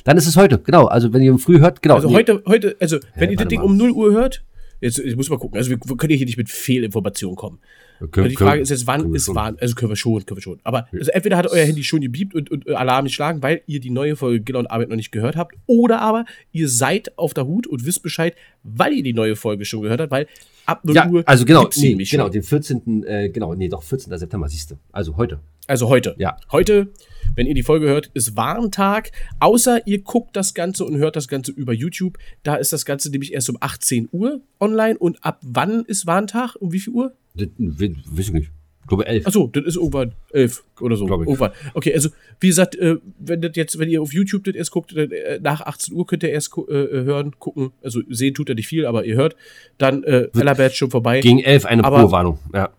[0.04, 0.86] Dann ist es heute, genau.
[0.86, 1.94] Also wenn ihr früh hört, genau.
[1.94, 2.16] Also nee.
[2.16, 3.66] heute, heute, also wenn ihr das Ding mal.
[3.66, 4.44] um 0 Uhr hört,
[4.80, 7.58] jetzt ich muss mal gucken, also wir, wir können hier nicht mit Fehlinformationen kommen.
[7.98, 9.58] Können- Aber die Frage können- ist jetzt, wann ist wann?
[9.58, 10.60] Also können wir schon, können wir schon.
[10.62, 13.80] Aber also entweder hat euer Handy schon gebiebt und, und äh, Alarm geschlagen, weil ihr
[13.80, 17.34] die neue Folge Giller und Arbeit noch nicht gehört habt, oder aber ihr seid auf
[17.34, 20.28] der Hut und wisst Bescheid, weil ihr die neue Folge schon gehört habt, weil
[20.66, 22.32] ab 0 Ja, Uhr also genau, nee, genau, schon.
[22.32, 23.02] den 14.
[23.04, 24.16] Äh, genau, nee, doch 14.
[24.16, 24.76] September, siehst du.
[24.92, 25.40] Also heute.
[25.66, 26.14] Also heute.
[26.18, 26.36] Ja.
[26.52, 26.92] Heute,
[27.38, 29.12] wenn ihr die Folge hört, ist Warntag.
[29.40, 32.18] Außer ihr guckt das Ganze und hört das Ganze über YouTube.
[32.42, 34.98] Da ist das Ganze nämlich erst um 18 Uhr online.
[34.98, 36.56] Und ab wann ist Warntag?
[36.56, 37.14] Um wie viel Uhr?
[37.34, 38.50] Das, we- weiß ich nicht.
[38.82, 39.26] Ich glaube 11.
[39.26, 41.04] Achso, das ist irgendwann 11 oder so.
[41.04, 41.26] Glaub ich.
[41.28, 41.50] Irgendwann.
[41.74, 42.08] Okay, also
[42.40, 45.60] wie gesagt, äh, wenn das jetzt, wenn ihr auf YouTube das erst guckt, äh, nach
[45.60, 47.70] 18 Uhr könnt ihr erst äh, hören, gucken.
[47.82, 49.36] Also sehen tut er nicht viel, aber ihr hört.
[49.76, 51.20] Dann äh, Ellabert schon vorbei.
[51.20, 52.38] Gegen 11 eine Pro-Warnung.
[52.54, 52.70] Ja.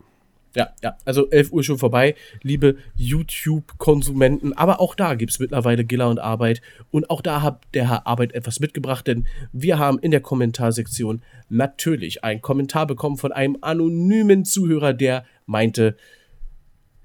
[0.55, 4.53] Ja, ja, also 11 Uhr schon vorbei, liebe YouTube-Konsumenten.
[4.53, 6.61] Aber auch da gibt es mittlerweile Giller und Arbeit.
[6.91, 11.21] Und auch da hat der Herr Arbeit etwas mitgebracht, denn wir haben in der Kommentarsektion
[11.49, 15.95] natürlich einen Kommentar bekommen von einem anonymen Zuhörer, der meinte,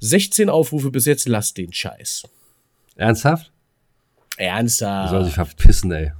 [0.00, 2.24] 16 Aufrufe bis jetzt, lasst den Scheiß.
[2.96, 3.52] Ernsthaft?
[4.36, 5.10] Ernsthaft.
[5.10, 6.12] Soll sich verpissen, ey.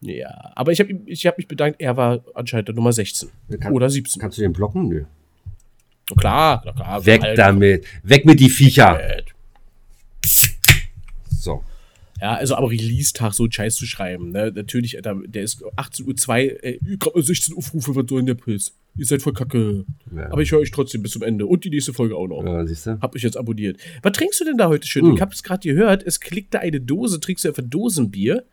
[0.00, 3.30] Ja, aber ich habe ich hab mich bedankt, er war anscheinend der Nummer 16.
[3.60, 4.20] Kann- Oder 17.
[4.20, 4.88] Kannst du den blocken?
[4.88, 5.04] Nö.
[6.14, 7.06] Klar, klar, klar.
[7.06, 7.42] Weg Alter.
[7.42, 7.86] damit.
[8.02, 9.00] Weg mit die Viecher.
[11.40, 11.62] So.
[12.20, 14.52] Ja, also am Release-Tag so einen Scheiß zu schreiben, ne?
[14.54, 18.26] Natürlich, Alter, der ist 18.02 Uhr, ey, ich hab mal 16 Aufrufe, was soll denn
[18.26, 18.72] der Piss?
[18.96, 19.84] Ihr seid voll kacke.
[20.14, 20.30] Ja.
[20.30, 21.46] Aber ich höre euch trotzdem bis zum Ende.
[21.46, 22.44] Und die nächste Folge auch noch.
[22.44, 23.00] Ja, siehst du?
[23.00, 23.78] Hab euch jetzt abonniert.
[24.02, 25.06] Was trinkst du denn da heute schön?
[25.06, 25.14] Hm.
[25.14, 27.18] Ich hab's gerade gehört, es klickte eine Dose.
[27.18, 28.44] Trinkst du einfach Dosenbier?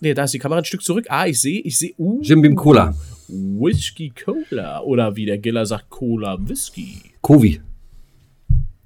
[0.00, 1.06] Nee, da ist die Kamera ein Stück zurück.
[1.08, 1.92] Ah, ich sehe, ich sehe.
[1.98, 2.94] Uh, Jim Beam Cola.
[3.30, 4.80] Whisky Cola.
[4.82, 7.00] Oder wie der Giller sagt, Cola Whisky.
[7.20, 7.60] Kovi.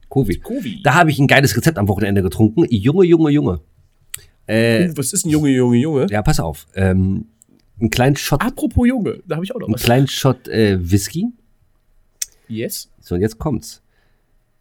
[0.08, 0.36] Kovi.
[0.38, 0.80] Kovi.
[0.82, 2.64] Da habe ich ein geiles Rezept am Wochenende getrunken.
[2.70, 3.60] Junge, Junge, Junge.
[4.46, 6.06] Äh, Uh, was ist ein Junge, Junge, Junge?
[6.10, 6.66] ja, pass auf.
[6.74, 7.26] Ähm,
[7.80, 9.82] einen kleinen Shot, Apropos Junge, da habe ich auch noch einen was.
[9.82, 11.26] kleinen Shot äh, Whisky.
[12.48, 12.90] Yes.
[13.00, 13.82] So, und jetzt kommt's.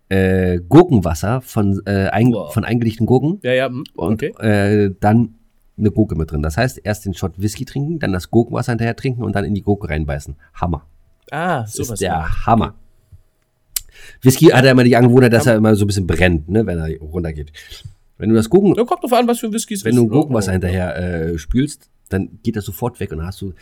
[0.10, 2.54] Äh, Gurkenwasser von, äh, ein, Wow.
[2.54, 4.34] von eingelegten Gurken Ja, ja, hm, und okay.
[4.40, 5.36] äh, dann
[5.78, 6.42] eine Gurke mit drin.
[6.44, 9.54] Das heißt, erst den Shot Whisky trinken, dann das Gurkenwasser hinterher trinken und dann in
[9.56, 10.36] die Gurke reinbeißen.
[10.56, 10.86] Hammer.
[11.32, 11.92] Ah, Das sowas.
[11.92, 12.76] ist der Hammer.
[14.22, 16.78] Whisky hat ja immer die Angewohnheit, dass er immer so ein bisschen brennt, ne, wenn
[16.80, 17.52] er runtergeht.
[18.18, 20.52] Wenn du das Gurken, Ja, kommt drauf an, was für Whisky es wenn du Gurkenwasser
[20.52, 20.98] Ja, hinterher
[21.34, 23.54] äh, spülst, dann geht das sofort weg und dann hast du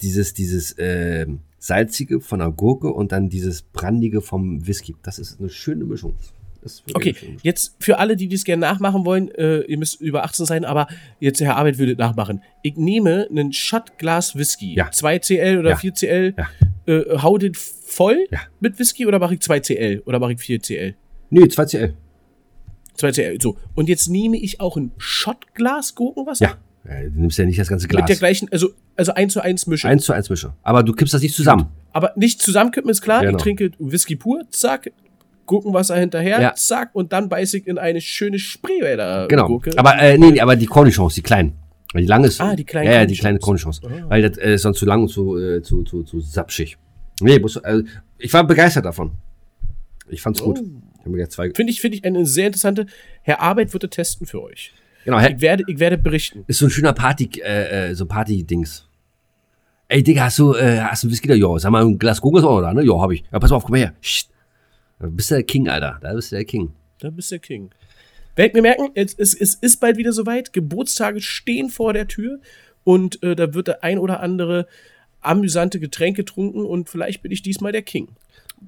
[0.00, 1.26] dieses, dieses äh,
[1.58, 4.94] salzige von der Gurke und dann dieses brandige vom Whisky.
[5.02, 6.14] Das ist eine schöne Mischung.
[6.94, 10.64] Okay, jetzt für alle, die das gerne nachmachen wollen, äh, ihr müsst über 18 sein,
[10.64, 10.86] aber
[11.20, 12.42] jetzt Herr Arbeit würde nachmachen.
[12.62, 14.88] Ich nehme einen Shotglas Whisky, Ja.
[14.90, 15.76] 2cl oder Ja.
[15.76, 16.92] 4cl, Ja.
[16.94, 18.40] äh, hau den voll Ja.
[18.60, 20.94] mit Whisky oder mache ich 2cl oder mache ich 4cl?
[21.30, 21.94] Nee, 2CL.
[22.96, 23.56] 2cl, so.
[23.74, 26.44] Und jetzt nehme ich auch ein Shotglas Gurkenwasser?
[26.46, 26.58] Ja.
[27.08, 28.18] Du nimmst ja nicht das ganze Mit der Glas.
[28.18, 29.90] gleichen, also, also 1 zu 1 Mischung.
[29.90, 30.52] Eins zu eins Mische.
[30.62, 31.68] Aber du kippst das nicht zusammen.
[31.94, 33.22] Aber nicht zusammenkippen ist klar.
[33.22, 33.38] Genau.
[33.38, 34.92] Ich trinke Whisky pur, zack,
[35.46, 36.54] Gurkenwasser hinterher, Ja.
[36.54, 39.46] zack, und dann beiße ich in eine schöne Spreewälder Genau.
[39.46, 39.72] Gurke.
[39.76, 41.54] Aber äh, nee, nee, aber die Cornichons, die kleinen.
[41.92, 42.40] Weil die lange ist.
[42.40, 43.80] Ah, die kleinen Ja, ja, die kleinen Cornichons.
[43.80, 44.10] Cornichons.
[44.10, 46.76] Weil das äh, ist sonst zu lang und zu, äh, zu, zu, zu sapschig.
[47.20, 47.82] Nee, muss, äh,
[48.18, 49.12] ich war begeistert davon.
[50.08, 50.58] Ich fand's gut.
[50.60, 51.26] Oh.
[51.28, 51.50] Zwei.
[51.54, 52.86] Finde ich, finde ich eine sehr interessante.
[53.22, 54.72] Herr Arbeit wird er testen für euch.
[55.04, 55.34] Genau, hä?
[55.36, 56.44] Ich werde, ich werde berichten.
[56.46, 58.88] ist so ein schöner Party, äh, äh, so Party-Dings.
[59.88, 61.34] Ey, Digga, hast du, äh, hast du Whisky da?
[61.34, 62.82] Ja, sag mal, ein Glas Gurken ist auch noch da, ne?
[62.84, 63.22] Ja, hab ich.
[63.30, 63.92] Ja, pass auf, komm mal her.
[64.00, 64.30] Psst.
[64.98, 65.98] Da bist du der King, Alter.
[66.00, 66.72] Da bist du der King.
[67.00, 67.70] Da bist der King.
[68.36, 70.52] Werdet mir merken, es, es, es ist bald wieder soweit.
[70.52, 72.40] Geburtstage stehen vor der Tür
[72.82, 74.66] und äh, da wird der ein oder andere
[75.20, 78.08] amüsante Getränk getrunken und vielleicht bin ich diesmal der King.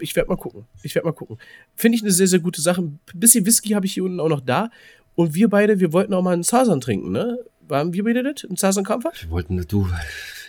[0.01, 0.67] Ich werde mal gucken.
[0.83, 1.39] Ich werde mal gucken.
[1.75, 2.83] Finde ich eine sehr, sehr gute Sache.
[2.83, 4.71] Ein bisschen Whisky habe ich hier unten auch noch da.
[5.15, 7.39] Und wir beide, wir wollten auch mal einen Sasan trinken, ne?
[7.69, 8.45] Waren wir beide das?
[8.49, 9.13] Ein Sasan-Kampfer?
[9.21, 9.89] Wir wollten, du,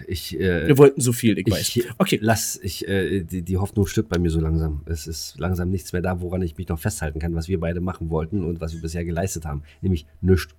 [0.08, 1.75] ich, äh, Wir wollten so viel, ich weiß.
[1.75, 4.82] ich, Okay, lass, ich, äh, die, die Hoffnung stirbt bei mir so langsam.
[4.86, 7.80] Es ist langsam nichts mehr da, woran ich mich noch festhalten kann, was wir beide
[7.82, 9.63] machen wollten und was wir bisher geleistet haben.
[9.82, 10.53] Nämlich nichts.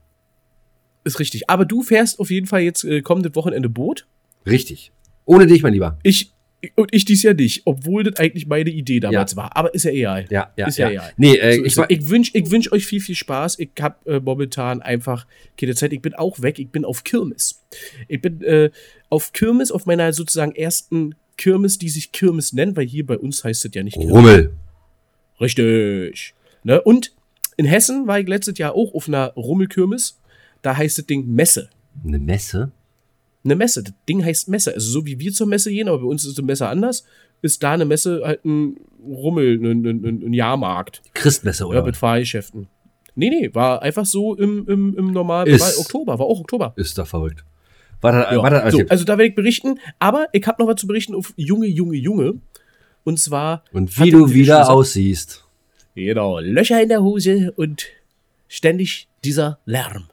[1.05, 1.49] ist richtig.
[1.49, 4.07] Aber du fährst auf jeden Fall jetzt äh, kommendes Wochenende Boot.
[4.47, 4.93] Richtig.
[5.25, 5.99] Ohne dich, mein Lieber.
[6.03, 6.33] Ich
[6.75, 9.37] und ich dies ja nicht, obwohl das eigentlich meine Idee damals Ja.
[9.37, 9.57] war.
[9.57, 10.27] Aber ist ja egal.
[10.31, 10.93] Ja, ja, Ist ja ja.
[10.93, 11.13] egal.
[11.17, 13.59] Nee, äh, So ich ich wünsche ich wünsch euch viel, viel Spaß.
[13.61, 15.93] Ich habe äh, momentan einfach keine Zeit.
[15.93, 16.59] Ich bin auch weg.
[16.59, 17.63] Ich bin auf Kirmes.
[18.09, 18.71] Ich bin äh,
[19.09, 23.45] auf Kirmes, auf meiner sozusagen ersten Kirmes, die sich Kirmes nennt, weil hier bei uns
[23.45, 24.13] heißt es ja nicht Kirmes.
[24.13, 24.53] Rummel.
[25.41, 26.35] Richtig.
[26.65, 26.81] Ne?
[26.81, 27.13] Und
[27.57, 30.21] in Hessen war ich letztes Jahr auch auf einer Rummelkirmes.
[30.63, 31.71] Da heißt das Ding Messe.
[32.05, 32.73] Eine Messe?
[33.49, 33.83] Eine Messe.
[33.83, 34.75] Das Ding heißt Messe.
[34.75, 37.05] Also so wie wir zur Messe gehen, aber bei uns ist eine Messe anders,
[37.43, 41.03] ist da eine Messe halt ein Rummel, ein, ein, ein, Jahrmarkt.
[41.15, 41.83] Christmesse, Ja, oder?
[41.85, 42.69] mit Fahrgeschäften.
[43.15, 46.73] Nee, nee, war einfach so im, im, im normalen Ist- war Oktober, war auch Oktober.
[46.77, 47.45] ist doch verrückt.
[48.01, 48.87] War das, Ja, war das so, okay.
[48.91, 51.97] also da werde ich berichten, aber ich habe noch was zu berichten auf Junge, Junge,
[51.97, 52.35] Junge.
[53.05, 53.65] Und zwar.
[53.73, 55.45] Und wie du wieder gesagt- aussiehst.
[55.95, 57.87] Genau, Löcher in der Hose und
[58.47, 60.05] ständig dieser Lärm.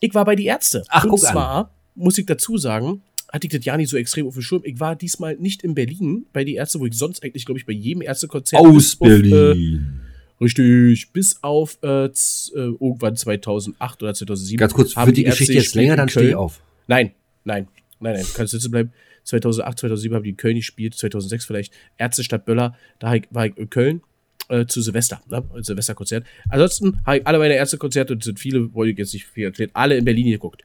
[0.00, 0.82] Ich war bei die Ärzte.
[0.88, 1.66] Ach, und guck an.
[1.94, 3.02] Muss ich dazu sagen,
[3.32, 4.62] hatte ich das ja nicht so extrem auf dem Schirm.
[4.64, 7.66] Ich war diesmal nicht in Berlin bei die Ärzte, wo ich sonst eigentlich, glaube ich,
[7.66, 10.00] bei jedem Ärztekonzert Aus bis auf, Berlin.
[10.40, 14.58] Äh, richtig, bis auf äh, z, äh, irgendwann 2008 oder 2007.
[14.58, 16.62] Ganz kurz, haben wird die Geschichte jetzt länger, dann stehe ich auf.
[16.88, 17.12] Nein,
[17.44, 17.68] nein,
[18.00, 18.92] nein, nein, kannst sitzen bleiben.
[19.24, 23.56] 2008, 2007 haben die in Köln gespielt, 2006 vielleicht Ärztestadt Böller, da ich- war ich
[23.56, 24.02] in Köln
[24.48, 25.44] äh, zu Silvester, ne?
[25.60, 26.26] Silvesterkonzert.
[26.50, 29.44] Ansonsten habe ich alle meine Ärztekonzerte, und es sind viele, wollte ich jetzt nicht viel
[29.44, 30.62] erklären, alle in Berlin geguckt.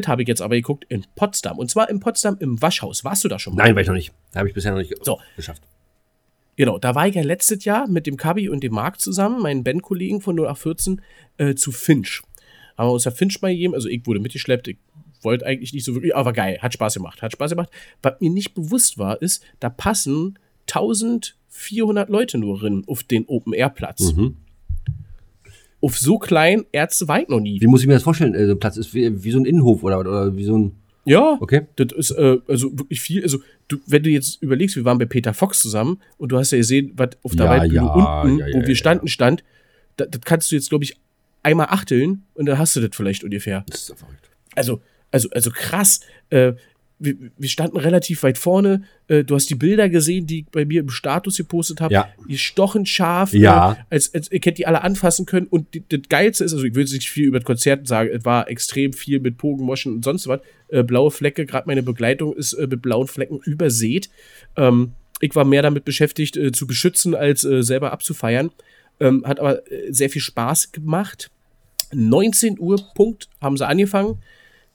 [0.00, 1.58] Das habe ich jetzt aber geguckt in Potsdam.
[1.58, 3.04] Und zwar in Potsdam im Waschhaus.
[3.04, 3.64] Warst du da schon mal?
[3.64, 4.12] Nein, war ich noch nicht.
[4.32, 5.18] Da habe ich bisher noch nicht So.
[5.36, 5.62] geschafft.
[6.56, 9.62] Genau, da war ich ja letztes Jahr mit dem Kabi und dem Marc zusammen, meinen
[9.64, 11.02] Bandkollegen von 0814,
[11.36, 12.22] äh, zu Finch.
[12.76, 14.78] Haben wir uns ja Finch mal gegeben, also ich wurde mitgeschleppt, ich
[15.20, 17.70] wollte eigentlich nicht so wirklich, aber geil, hat Spaß gemacht, hat Spaß gemacht.
[18.02, 24.12] Was mir nicht bewusst war, ist, da passen 1400 Leute nur rein auf den Open-Air-Platz.
[24.12, 24.36] Mhm.
[25.80, 27.60] Auf so klein Ärzte ich noch nie.
[27.60, 28.34] Wie muss ich mir das vorstellen?
[28.34, 30.72] So ein Platz ist wie, wie so ein Innenhof oder, oder wie so ein.
[31.04, 31.66] Ja, Okay.
[31.76, 33.22] Das ist äh, also wirklich viel.
[33.22, 36.50] Also, du, wenn du jetzt überlegst, wir waren bei Peter Fox zusammen und du hast
[36.50, 38.74] ja gesehen, was auf der Ja, Waldbühne ja, unten, ja, ja, wo wir ja.
[38.74, 39.44] standen, stand.
[39.96, 40.96] Das, das kannst du jetzt, glaube ich,
[41.42, 43.64] einmal achteln und dann hast du das vielleicht ungefähr.
[43.68, 44.30] Das ist doch verrückt.
[44.56, 44.80] Also,
[45.12, 46.00] also, also krass.
[46.30, 46.54] Äh,
[46.98, 48.82] wir, wir standen relativ weit vorne.
[49.08, 51.92] Äh, du hast die Bilder gesehen, die ich bei mir im Status gepostet habe.
[51.92, 52.08] Ja.
[52.28, 53.72] Die stochen scharf, Ja.
[53.72, 55.46] äh, als, als ihr kennt die alle anfassen können.
[55.46, 58.10] Und die, das Geilste ist, also ich will jetzt nicht viel über das Konzert sagen,
[58.12, 60.40] es war extrem viel mit Pogenmoschen und sonst was.
[60.68, 64.08] Äh, blaue Flecke, gerade meine Begleitung ist äh, mit blauen Flecken übersät.
[64.56, 68.50] Ähm, ich war mehr damit beschäftigt, äh, zu beschützen, als äh, selber abzufeiern.
[69.00, 71.30] Ähm, hat aber sehr viel Spaß gemacht.
[71.92, 74.18] 19 Uhr Punkt haben sie angefangen.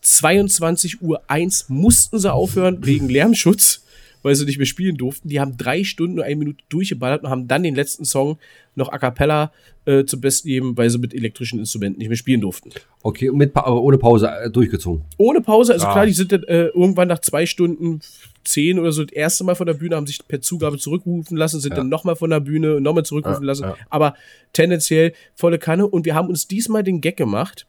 [0.02, 3.84] 22 Uhr 1 mussten sie aufhören wegen Lärmschutz,
[4.24, 5.30] weil sie nicht mehr spielen durften.
[5.30, 8.38] Die haben drei Stunden und eine Minute durchgeballert und haben dann den letzten Song
[8.76, 9.52] noch a cappella
[9.86, 12.70] äh, zum Besten gegeben, weil sie mit elektrischen Instrumenten nicht mehr spielen durften.
[13.02, 15.04] Okay, und mit, Pa- aber ohne Pause äh, durchgezogen.
[15.18, 15.92] Ohne Pause, also Ah.
[15.94, 18.00] klar, die sind dann äh, irgendwann nach zwei Stunden
[18.44, 21.60] zehn oder so das erste Mal von der Bühne, haben sich per Zugabe zurückrufen lassen,
[21.60, 21.78] sind Ja.
[21.78, 23.64] dann nochmal von der Bühne nochmal zurückrufen Ja, lassen.
[23.64, 23.76] ja.
[23.90, 24.16] Aber
[24.54, 25.88] tendenziell volle Kanne.
[25.88, 27.66] Und wir haben uns diesmal den Gag gemacht,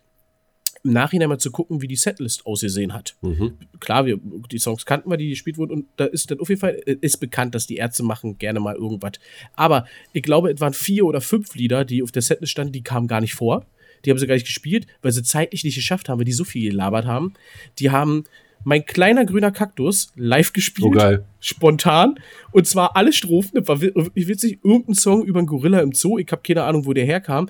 [0.84, 3.14] im Nachhinein mal zu gucken, wie die Setlist ausgesehen hat.
[3.22, 3.54] Mhm.
[3.80, 4.18] Klar, wir,
[4.50, 6.96] die Songs kannten wir, die gespielt wurden, und da ist dann auf jeden Fall, äh,
[7.00, 9.12] ist bekannt, dass die Ärzte machen gerne mal irgendwas.
[9.54, 12.82] Aber ich glaube, es waren vier oder fünf Lieder, die auf der Setlist standen, die
[12.82, 13.64] kamen gar nicht vor.
[14.04, 16.44] Die haben sie gar nicht gespielt, weil sie zeitlich nicht geschafft haben, weil die so
[16.44, 17.34] viel gelabert haben.
[17.78, 18.24] Die haben
[18.64, 20.92] mein kleiner grüner Kaktus live gespielt.
[20.92, 21.24] So geil.
[21.40, 22.16] Spontan.
[22.50, 23.54] Und zwar alle Strophen.
[23.54, 24.60] Das war wirklich witzig.
[24.64, 26.18] Irgendein Song über einen Gorilla im Zoo.
[26.18, 27.48] Ich habe keine Ahnung, wo der herkam.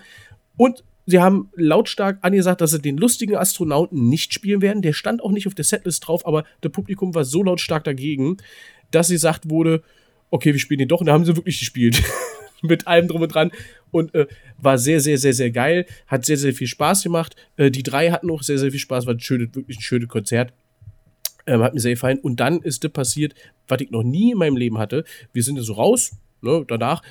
[0.56, 4.82] Und sie haben lautstark angesagt, dass sie den lustigen Astronauten nicht spielen werden.
[4.82, 8.36] Der stand auch nicht auf der Setlist drauf, aber das Publikum war so lautstark dagegen,
[8.90, 9.82] dass sie gesagt wurde,
[10.30, 11.00] okay, wir spielen den doch.
[11.00, 12.02] Und da haben sie wirklich gespielt.
[12.62, 13.50] Mit allem drum und dran.
[13.90, 15.84] Und äh, war sehr, sehr, sehr, sehr geil.
[16.06, 17.34] Hat sehr, sehr viel Spaß gemacht.
[17.56, 19.06] Äh, die drei hatten auch sehr, sehr viel Spaß.
[19.06, 20.52] War ein schönes, wirklich ein schönes Konzert.
[21.46, 22.18] Ähm, hat mir sehr gefallen.
[22.20, 23.34] Und dann ist das passiert,
[23.66, 25.04] was ich noch nie in meinem Leben hatte.
[25.32, 27.02] Wir sind so raus, ne, danach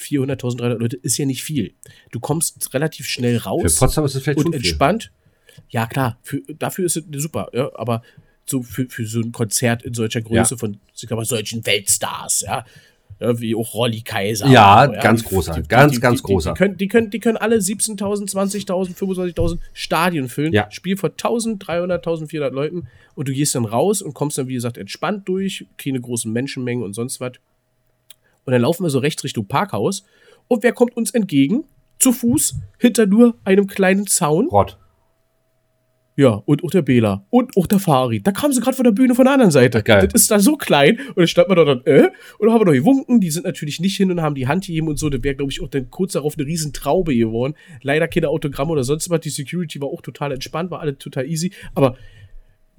[0.00, 1.74] 1400, 1300 Leute ist ja nicht viel.
[2.10, 4.60] Du kommst relativ schnell Für raus Potsdam ist es vielleicht und schon viel.
[4.60, 5.12] entspannt.
[5.68, 8.02] Ja, klar, für, dafür ist es super, ja, aber
[8.46, 10.58] so für, für so ein Konzert in solcher Größe Ja.
[10.58, 12.64] von ich mal, solchen Weltstars, ja.
[13.20, 14.46] ja wie auch Rolli Kaiser.
[14.48, 16.52] Ja, ganz großer, ganz, ganz die, großer.
[16.52, 20.52] Die, können, die, können, die können alle 17.000, 20.000, 25.000 Stadien füllen.
[20.52, 20.70] Ja.
[20.70, 24.78] Spiel vor 1.300, 1.400 Leuten und du gehst dann raus und kommst dann, wie gesagt,
[24.78, 27.32] entspannt durch, keine großen Menschenmengen und sonst was.
[28.50, 30.02] Und dann laufen wir so rechts Richtung Parkhaus.
[30.48, 31.62] Und wer kommt uns entgegen?
[32.00, 34.48] Zu Fuß, hinter nur einem kleinen Zaun.
[34.48, 34.76] Rott.
[36.16, 37.24] Ja, und auch der Bela.
[37.30, 38.26] Und auch der Farid.
[38.26, 39.84] Da kamen sie gerade von der Bühne von der anderen Seite.
[39.84, 40.08] Geil.
[40.08, 40.98] Das ist da so klein.
[41.10, 42.10] Und dann stand man da dann, äh?
[42.38, 43.20] Und dann haben wir noch gewunken.
[43.20, 45.08] Die sind natürlich nicht hin und haben die Hand gegeben und so.
[45.08, 47.54] Das wäre, glaube ich, auch dann kurz darauf eine riesen Traube geworden.
[47.82, 49.20] Leider keine Autogramme oder sonst was.
[49.20, 51.52] Die Security war auch total entspannt, war alles total easy.
[51.76, 51.96] Aber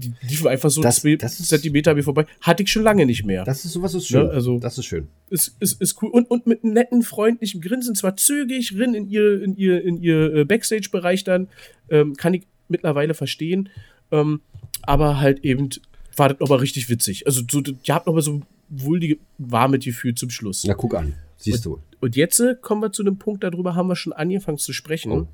[0.02, 2.26] die liefen einfach so Das- zwei das ist- Zentimeter an mir vorbei.
[2.42, 3.44] Hatte ich schon lange nicht mehr.
[3.46, 4.26] Das ist sowas ist schön.
[4.26, 5.08] Ja, also- das ist schön.
[5.30, 6.10] ist, ist, ist cool.
[6.10, 10.02] Und, und mit einem netten, freundlichen Grinsen, zwar zögig, rin in ihr, in ihr, in
[10.02, 11.48] ihr äh, Backstage-Bereich dann,
[11.90, 13.70] ähm, kann ich mittlerweile verstehen.
[14.12, 14.42] Ähm,
[14.82, 15.70] aber halt eben
[16.18, 17.26] war das aber richtig witzig.
[17.28, 19.00] Also, so, ihr habt aber so wohl
[19.38, 20.64] warme Gefühl zum Schluss.
[20.66, 21.14] Na, guck an.
[21.38, 21.80] Siehst du.
[22.02, 25.12] Und jetzt äh, kommen wir zu einem Punkt, darüber haben wir schon angefangen zu sprechen.
[25.12, 25.28] Oh.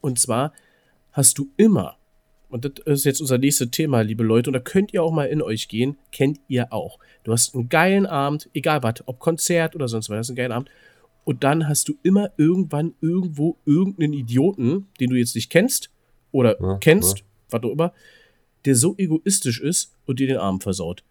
[0.00, 0.52] Und zwar
[1.12, 1.96] hast du immer,
[2.52, 5.24] und das ist jetzt unser nächstes Thema, liebe Leute, und da könnt ihr auch mal
[5.24, 6.98] in euch gehen, kennt ihr auch.
[7.24, 10.52] Du hast einen geilen Abend, egal was, ob Konzert oder sonst was, hast einen geilen
[10.52, 10.70] Abend.
[11.24, 15.90] Und dann hast du immer irgendwann irgendwo irgendeinen Idioten, den du jetzt nicht kennst
[16.30, 17.24] oder Ja, kennst, ja.
[17.50, 17.92] was auch immer,
[18.66, 21.04] der so egoistisch ist und dir den Abend versaut.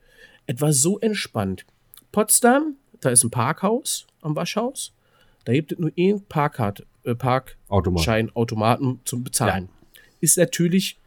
[0.45, 1.65] Etwas so entspannt.
[2.11, 4.93] Potsdam, da ist ein Parkhaus am Waschhaus.
[5.45, 7.55] Da gibt es nur einen Parkkarte, äh, Automat.
[7.69, 9.69] Parkscheinautomaten zum Bezahlen.
[10.19, 11.00] Ist natürlich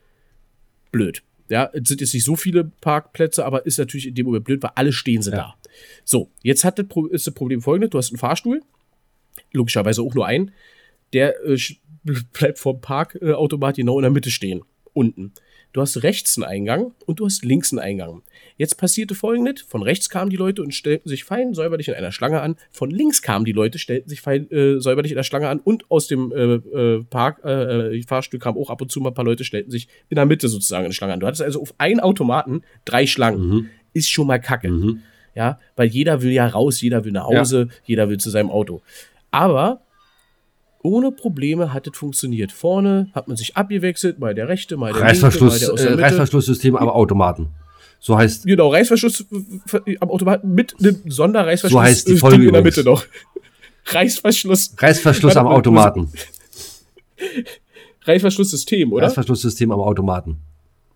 [0.94, 1.22] blöd.
[1.50, 4.62] Ja, es sind jetzt nicht so viele Parkplätze, aber ist natürlich in dem Moment blöd,
[4.62, 5.36] weil alle stehen sie Ja.
[5.36, 5.54] da.
[6.04, 8.62] So, jetzt hat das, ist das Problem folgendes: Du hast einen Fahrstuhl,
[9.52, 10.52] logischerweise auch nur einen,
[11.12, 11.58] der äh,
[12.32, 15.32] bleibt vom Parkautomat genau in der Mitte stehen, unten.
[15.74, 18.22] Du hast rechts einen Eingang und du hast links einen Eingang.
[18.56, 22.12] Jetzt passierte folgendes: Von rechts kamen die Leute und stellten sich fein säuberlich in einer
[22.12, 22.54] Schlange an.
[22.70, 25.58] Von links kamen die Leute, stellten sich fein äh, säuberlich in der Schlange an.
[25.58, 29.08] Und aus dem äh, äh, Park, äh, äh, Fahrstuhl kamen auch ab und zu mal
[29.08, 31.20] ein paar Leute, stellten sich in der Mitte sozusagen in der Schlange an.
[31.20, 33.48] Du hattest also auf einen Automaten drei Schlangen.
[33.48, 33.70] Mhm.
[33.94, 34.70] Ist schon mal kacke.
[34.70, 35.00] Mhm.
[35.34, 38.80] Ja, weil jeder will ja raus, jeder will nach Hause, jeder will zu seinem Auto.
[39.32, 39.82] Aber
[40.84, 42.52] ohne Probleme hat es funktioniert.
[42.52, 45.76] Vorne hat man sich abgewechselt, mal der rechte, mal der linke, mal Reißverschluss, der äh,
[45.76, 46.02] der Mitte.
[46.02, 47.48] Reißverschlusssystem, aber Automaten.
[47.98, 49.24] So heißt, Genau, Reißverschluss
[49.86, 52.62] äh, am Automaten mit einem Sonderreißverschluss So heißt die äh, Folge in der.
[52.62, 53.06] Mitte noch.
[53.86, 56.12] Reißverschluss, Reißverschluss am Automaten.
[58.02, 59.06] Reißverschlusssystem, oder?
[59.06, 60.36] Reißverschlusssystem am Automaten.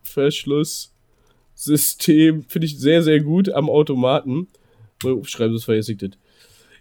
[0.02, 4.48] Verschlusssystem finde ich sehr, sehr gut am Automaten.
[5.02, 6.10] Mal aufschreiben, das vergessen das.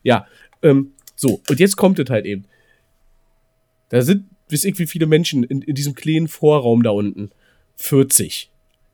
[0.03, 0.27] Ja,
[0.61, 2.43] ähm, so, und jetzt kommt es halt eben.
[3.89, 7.31] Da sind, wisst ihr, wie viele Menschen in, in diesem kleinen Vorraum da unten?
[7.77, 8.49] 40.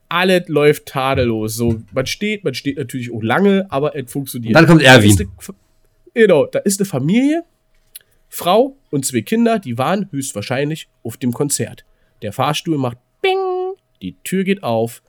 [0.09, 1.55] alles läuft tadellos.
[1.55, 4.55] So, man steht, man steht natürlich auch lange, aber es funktioniert.
[4.55, 5.15] Dann kommt Erwin.
[5.15, 5.57] Da eine-
[6.13, 7.43] Genau, da ist eine Familie,
[8.29, 11.85] Frau und zwei Kinder, die waren höchstwahrscheinlich auf dem Konzert.
[12.21, 13.37] Der Fahrstuhl macht Bing,
[14.01, 15.01] die Tür geht auf.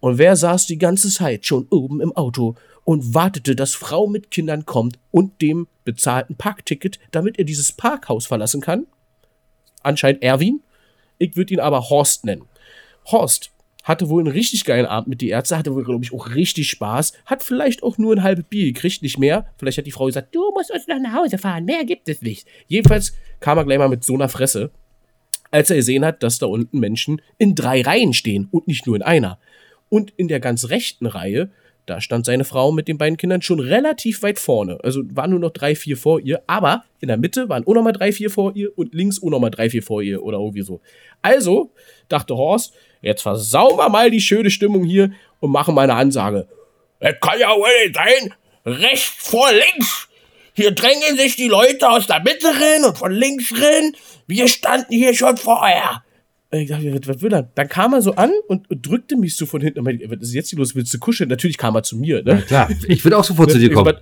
[0.00, 2.54] Und wer saß die ganze Zeit schon oben im Auto
[2.84, 8.26] und wartete, dass Frau mit Kindern kommt und dem bezahlten Parkticket, damit er dieses Parkhaus
[8.26, 8.86] verlassen kann?
[9.82, 10.60] Anscheinend Erwin.
[11.18, 12.44] Ich würde ihn aber Horst nennen.
[13.06, 13.50] Horst
[13.88, 16.68] hatte wohl einen richtig geilen Abend mit die Ärzte, hatte wohl, glaube ich, auch richtig
[16.68, 19.46] Spaß, hat vielleicht auch nur ein halbes Bier gekriegt, nicht mehr.
[19.56, 22.20] Vielleicht hat die Frau gesagt, du musst uns noch nach Hause fahren, mehr gibt es
[22.20, 22.46] nicht.
[22.66, 24.70] Jedenfalls kam er gleich mal mit so einer Fresse,
[25.50, 28.94] als er gesehen hat, dass da unten Menschen in drei Reihen stehen und nicht nur
[28.94, 29.38] in einer.
[29.88, 31.50] Und in der ganz rechten Reihe,
[31.88, 34.78] da stand seine Frau mit den beiden Kindern schon relativ weit vorne.
[34.82, 37.94] Also waren nur noch drei, vier vor ihr, aber in der Mitte waren auch nochmal
[37.94, 40.80] drei, vier vor ihr und links auch nochmal drei, vier vor ihr oder irgendwie so.
[41.22, 41.72] Also
[42.08, 46.46] dachte Horst, jetzt versauen wir mal die schöne Stimmung hier und machen mal eine Ansage.
[47.00, 48.34] Es kann ja wohl nicht sein,
[48.66, 50.08] rechts vor links.
[50.52, 53.92] Hier drängen sich die Leute aus der Mitte rein und von links rein.
[54.26, 56.02] Wir standen hier schon vorher.
[56.50, 57.42] Ich dachte, was, will er?
[57.54, 59.80] Dann kam er so an und, und drückte mich so von hinten.
[59.80, 60.74] Und meinte, was ist jetzt hier los?
[60.74, 61.28] Willst du kuscheln?
[61.28, 62.42] Natürlich kam er zu mir, ne?
[62.46, 63.94] Klar, ich würde auch sofort zu dir kommen.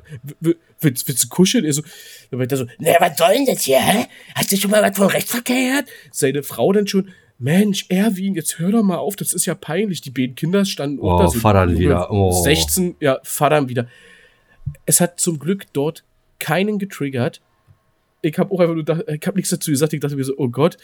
[0.81, 1.65] willst, willst du kuscheln?
[1.65, 1.83] Er so,
[2.31, 4.07] dann meinte er so, na, was soll denn das hier, hä?
[4.37, 5.89] Hast du schon mal was von Rechtsverkehr gehört?
[6.13, 10.01] Seine Frau dann schon, Mensch, Erwin, jetzt hör doch mal auf, das ist ja peinlich.
[10.01, 11.39] Die beiden Kinder standen Oh, da so.
[11.41, 12.31] Junge, wieder, oh.
[12.45, 13.89] 16, ja, fadern wieder.
[14.87, 16.05] Es hat zum Glück dort
[16.39, 17.41] keinen getriggert.
[18.23, 19.93] Ich habe auch einfach nur gedacht, ich habe nichts dazu gesagt.
[19.93, 20.77] Ich dachte mir so, oh Gott,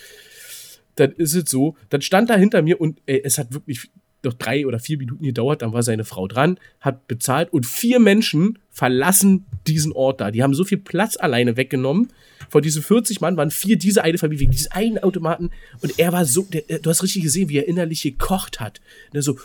[0.97, 1.77] dann ist es so.
[1.91, 3.91] Dann stand er hinter mir und ey, es hat wirklich
[4.25, 5.63] noch drei oder vier Minuten gedauert.
[5.63, 10.31] Dann war seine Frau dran, hat bezahlt und vier Menschen verlassen diesen Ort da.
[10.31, 12.13] Die haben so viel Platz alleine weggenommen.
[12.49, 15.51] Von diesen 40 Mann waren vier diese eine Familie wegen dieses einen Automaten.
[15.81, 18.81] Und er war so, der, du hast richtig gesehen, wie er innerlich gekocht hat.
[19.13, 19.39] Der so,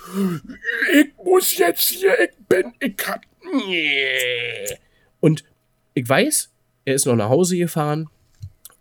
[0.93, 3.19] ich muss jetzt hier, ich bin, ich kann.
[5.19, 5.43] Und
[5.93, 6.49] ich weiß,
[6.85, 8.09] er ist noch nach Hause gefahren.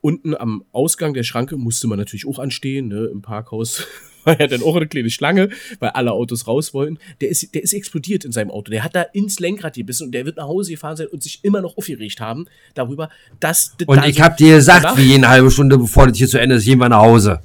[0.06, 3.06] Unten am Ausgang der Schranke musste man natürlich auch anstehen, ne?
[3.06, 3.84] Im Parkhaus
[4.24, 5.48] war ja dann auch eine kleine Schlange,
[5.80, 6.98] weil alle Autos raus wollten.
[7.20, 8.70] Der ist, der ist explodiert in seinem Auto.
[8.70, 11.40] Der hat da ins Lenkrad gebissen und der wird nach Hause gefahren sein und sich
[11.42, 13.74] immer noch aufgeregt haben darüber, dass.
[13.84, 16.38] Und da ich so- habe dir gesagt, wie eine halbe Stunde bevor das hier zu
[16.38, 17.40] Ende ist, gehen wir nach Hause.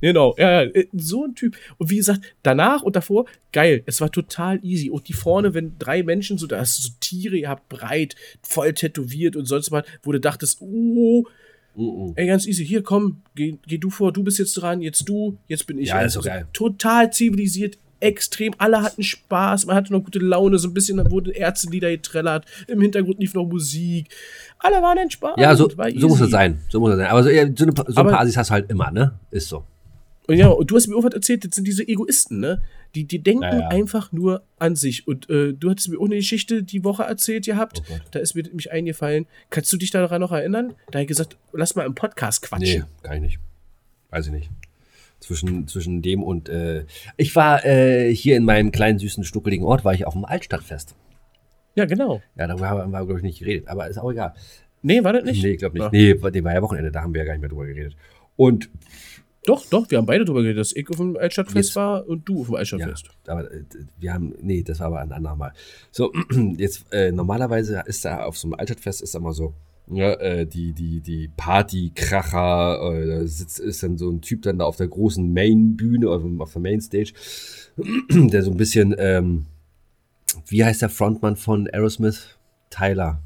[0.00, 1.56] Genau, ja, ja, äh, so ein Typ.
[1.76, 4.90] Und wie gesagt, danach und davor, geil, es war total easy.
[4.90, 8.14] Und die vorne, wenn drei Menschen so, da hast du so Tiere, ihr habt breit,
[8.42, 11.24] voll tätowiert und sonst was, wo du dachtest, oh,
[12.16, 15.38] ey, ganz easy, hier komm, geh, geh du vor, du bist jetzt dran, jetzt du,
[15.46, 15.88] jetzt bin ich.
[15.88, 16.46] Ja, ist Also geil.
[16.52, 21.32] Total zivilisiert, extrem, alle hatten Spaß, man hatte noch gute Laune, so ein bisschen wurden
[21.32, 24.08] Ärztelieder getrellert, im Hintergrund lief noch Musik,
[24.58, 25.38] alle waren entspannt.
[25.38, 26.60] Ja, so, so muss es sein.
[26.68, 27.06] So muss es sein.
[27.06, 29.18] Aber so, so, eine, so ein paar Assis hast du halt immer, ne?
[29.30, 29.64] Ist so.
[30.28, 32.62] Und ja, und du hast mir auch was erzählt, das sind diese Egoisten, ne?
[32.94, 33.68] Die, die denken Ja, ja.
[33.68, 35.08] einfach nur an sich.
[35.08, 37.82] Und äh, du hattest mir auch eine Geschichte die Woche erzählt gehabt.
[37.90, 39.26] Oh da ist mir nämlich eingefallen.
[39.50, 40.74] Kannst du dich daran noch erinnern?
[40.90, 42.80] Da habe ich gesagt, lass mal im Podcast quatschen.
[42.80, 43.38] Nee, kann ich nicht.
[44.10, 44.50] Weiß ich nicht.
[45.20, 46.84] Zwischen, zwischen dem und äh,
[47.16, 50.94] ich war äh, hier in meinem kleinen, süßen, stuckeligen Ort, war ich auf dem Altstadtfest.
[51.74, 52.22] Ja, genau.
[52.36, 54.34] Ja, darüber haben wir, glaube ich, nicht geredet, aber ist auch egal.
[54.82, 55.42] Nee, war das nicht?
[55.42, 55.84] Nee, ich glaube nicht.
[55.84, 55.90] Ja.
[55.90, 57.96] Nee, war- nee, war ja Wochenende, da haben wir ja gar nicht mehr drüber geredet.
[58.36, 58.70] Und
[59.44, 62.28] Doch, doch, wir haben beide drüber geredet, dass ich auf dem Altstadtfest Jetzt- war und
[62.28, 63.06] du auf dem ja, Altstadtfest.
[63.26, 63.64] aber äh,
[63.98, 65.52] wir haben, nee, das war aber ein andermal.
[65.90, 66.12] So,
[66.56, 69.54] jetzt äh, normalerweise ist da auf so einem Altstadtfest ist da mal so,
[69.90, 74.58] ja, äh, die, die, die Partykracher, äh, da sitzt, ist dann so ein Typ dann
[74.58, 77.12] da auf der großen Main-Bühne, auf, der Mainstage,
[78.10, 79.46] der so ein bisschen, ähm,
[80.46, 82.36] wie heißt der Frontmann von Aerosmith?
[82.70, 83.22] Tyler.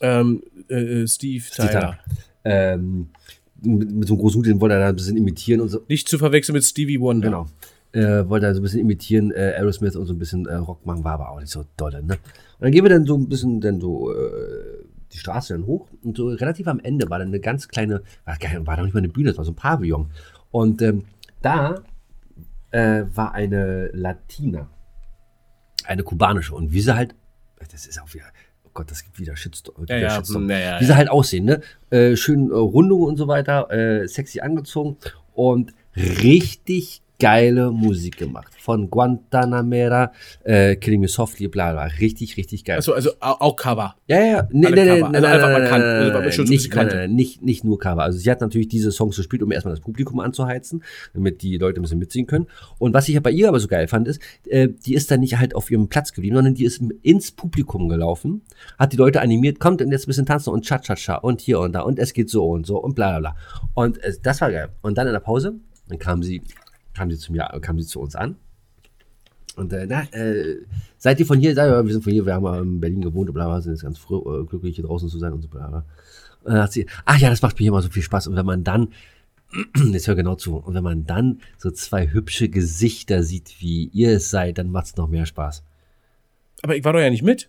[0.00, 1.98] Ähm, äh, Steve Steve Tyler.
[2.44, 3.10] Ähm,
[3.62, 5.80] mit, mit so einem großen Hut, den wollte er da ein bisschen imitieren und so.
[5.88, 7.28] Nicht zu verwechseln mit Stevie Wonder.
[7.28, 7.46] Genau.
[7.92, 10.84] Äh, wollte er so ein bisschen imitieren, äh, Aerosmith und so ein bisschen äh, Rock
[10.84, 12.14] machen, war aber auch nicht so dolle, ne?
[12.14, 14.16] Und dann gehen wir dann so ein bisschen dann so äh,
[15.12, 18.36] die Straße dann hoch und so relativ am Ende war dann eine ganz kleine, war,
[18.66, 20.10] war doch nicht mal eine Bühne, das war so ein Pavillon.
[20.50, 21.04] Und ähm,
[21.40, 21.76] da
[22.72, 24.68] äh, war eine Latina,
[25.84, 27.14] eine kubanische und wie sie halt,
[27.72, 28.24] das ist auch wieder,
[28.78, 29.86] Gott, das gibt wieder Shitstorm.
[29.88, 30.46] Ja, wieder ja, Shitstorm.
[30.46, 31.62] naja, wie sie halt aussehen, ne?
[31.90, 34.96] Äh, schön äh, Rundungen und so weiter, äh, sexy angezogen
[35.34, 38.52] und richtig geile Musik gemacht.
[38.60, 40.12] Von Guantanamera,
[40.44, 41.84] äh, Killing Me Softly, bla bla.
[41.84, 42.78] Richtig, richtig geil.
[42.78, 43.96] Achso, also au- auch Cover.
[44.06, 44.48] Ja, ja.
[44.52, 47.78] Nee, nee, nee, Also einfach mal kan- nee, also nicht, nein, nein, nicht, nicht nur
[47.78, 48.02] Cover.
[48.02, 51.80] Also sie hat natürlich diese Songs gespielt, um erstmal das Publikum anzuheizen, damit die Leute
[51.80, 52.46] ein bisschen mitziehen können.
[52.78, 55.38] Und was ich bei ihr aber so geil fand, ist, äh, die ist dann nicht
[55.38, 58.42] halt auf ihrem Platz geblieben, sondern die ist ins Publikum gelaufen,
[58.78, 61.72] hat die Leute animiert, kommt und jetzt ein bisschen tanzen und cha-cha-cha und hier und
[61.72, 63.36] da und es geht so und so und bla bla bla.
[63.74, 64.68] Und äh, das war geil.
[64.82, 65.54] Und dann in der Pause,
[65.88, 66.42] dann kam sie,
[66.98, 68.36] kam sie zu mir, kam sie zu uns an
[69.56, 70.56] Und äh, na, äh,
[70.98, 71.54] seid ihr von hier?
[71.54, 73.82] Seid ihr, wir sind von hier, wir haben in Berlin gewohnt, bla bla, sind jetzt
[73.82, 75.84] ganz froh, äh, glücklich hier draußen zu sein und so bla bla.
[76.44, 78.26] Und dann hat sie, ach ja, das macht mir immer so viel Spaß.
[78.28, 78.88] Und wenn man dann,
[79.92, 84.12] jetzt hör genau zu, und wenn man dann so zwei hübsche Gesichter sieht, wie ihr
[84.16, 85.62] es seid, dann macht's noch mehr Spaß.
[86.62, 87.48] Aber ich war doch ja nicht mit.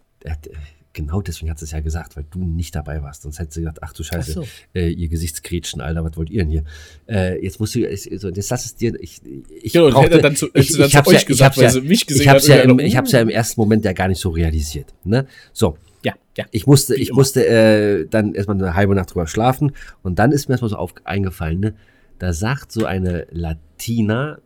[0.93, 3.21] Genau deswegen hat sie es ja gesagt, weil du nicht dabei warst.
[3.21, 4.47] Sonst hätte sie gesagt, ach du Scheiße, Ach so.
[4.73, 6.63] äh, ihr Gesichtsgrätschen, Alter, was wollt ihr denn hier?
[7.07, 9.21] Äh, jetzt musst du, ich, so, jetzt lass es dir, ich,
[9.61, 11.57] ich Genau, brauchte- hätte dann zu- ich, ich zu hab's euch ja, ich gesagt, hab's
[11.57, 13.61] weil ja, sie mich gesehen ich hab's hat ja, im, ich hab's ja im ersten
[13.61, 15.27] Moment ja gar nicht so realisiert, ne?
[15.53, 15.77] So.
[16.03, 16.45] Ja, ja.
[16.51, 17.17] Ich musste, ich immer.
[17.17, 20.77] musste äh, dann erstmal eine halbe Nacht drüber schlafen und dann ist mir erstmal so
[20.77, 21.75] auf, eingefallen, ne?
[22.17, 24.39] Da sagt so eine Latina,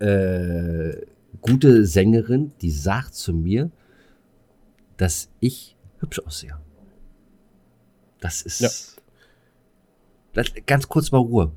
[0.00, 0.92] äh,
[1.40, 3.70] gute Sängerin, die sagt zu mir,
[5.02, 6.56] dass ich hübsch aussehe.
[8.20, 8.60] Das ist.
[8.60, 8.68] Ja.
[10.34, 11.52] Das, ganz kurz mal Ruhe.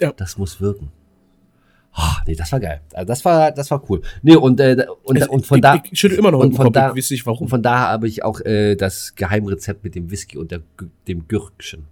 [0.00, 0.12] Ja.
[0.12, 0.90] Das muss wirken.
[1.92, 2.80] Ah, nee, das war geil.
[2.94, 4.02] Also das war, das war cool.
[4.22, 5.82] Nee, und, äh, und, Also, und von ich, da.
[5.90, 7.48] Ich schüttel immer noch und von da- ich weiß Und warum.
[7.48, 10.62] von da habe ich auch äh, das Geheimrezept mit dem Whisky und der,
[11.08, 11.86] dem Gürkchen.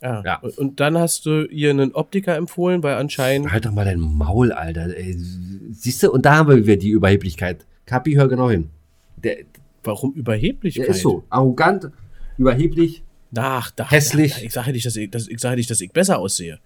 [0.00, 0.22] Ja.
[0.24, 0.36] Ja.
[0.38, 3.52] Und- dann hast du ihr einen Optiker empfohlen, weil anscheinend.
[3.52, 4.96] Halt doch mal dein Maul, Alter.
[4.96, 7.66] Ey, siehst du, und da haben wir wieder die Überheblichkeit.
[7.86, 8.70] Kapi, hör genau hin.
[9.16, 9.38] Der,
[9.82, 10.88] Warum Überheblichkeit?
[10.88, 11.24] der ist so.
[11.28, 11.90] Arrogant,
[12.38, 13.02] überheblich.
[13.36, 14.38] Ach, da, Hässlich.
[14.38, 16.60] Ja, ich sage nicht, dass ich, dass, ich sage nicht, dass ich besser aussehe.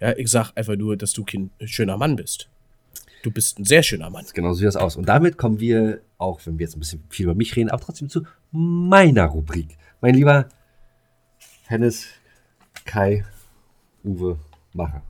[0.00, 2.48] Ja, ich sage einfach nur, dass du kein schöner Mann bist.
[3.22, 4.24] Du bist ein sehr schöner Mann.
[4.34, 4.96] Genau so sieht das aus.
[4.96, 7.82] Und damit kommen wir, auch wenn wir jetzt ein bisschen viel über mich reden, aber
[7.82, 9.76] trotzdem zu meiner Rubrik.
[10.00, 10.48] Mein lieber
[11.66, 12.06] Hennes
[12.84, 13.24] Kai
[14.04, 14.38] Uwe
[14.72, 15.02] Macher.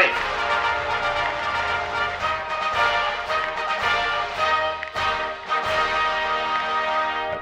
[0.00, 0.14] Rubrik.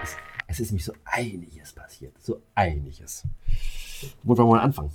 [0.03, 2.13] Es, es ist nämlich so einiges passiert.
[2.21, 3.25] So einiges.
[4.23, 4.91] Wo wollen wir mal anfangen?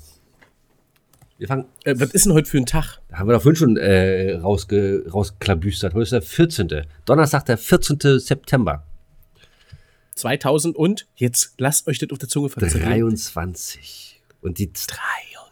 [1.37, 2.99] Wir fangen, Äh, was ist denn heute für ein Tag?
[3.09, 5.93] da haben wir doch vorhin schon äh, rausge, rausklabüstert.
[5.93, 6.85] Heute ist der 14.
[7.05, 8.19] Donnerstag, der 14.
[8.19, 8.85] September.
[10.15, 12.83] 2000 und jetzt lasst euch das auf der Zunge verzerren.
[12.87, 14.21] 23.
[14.41, 14.71] Und die,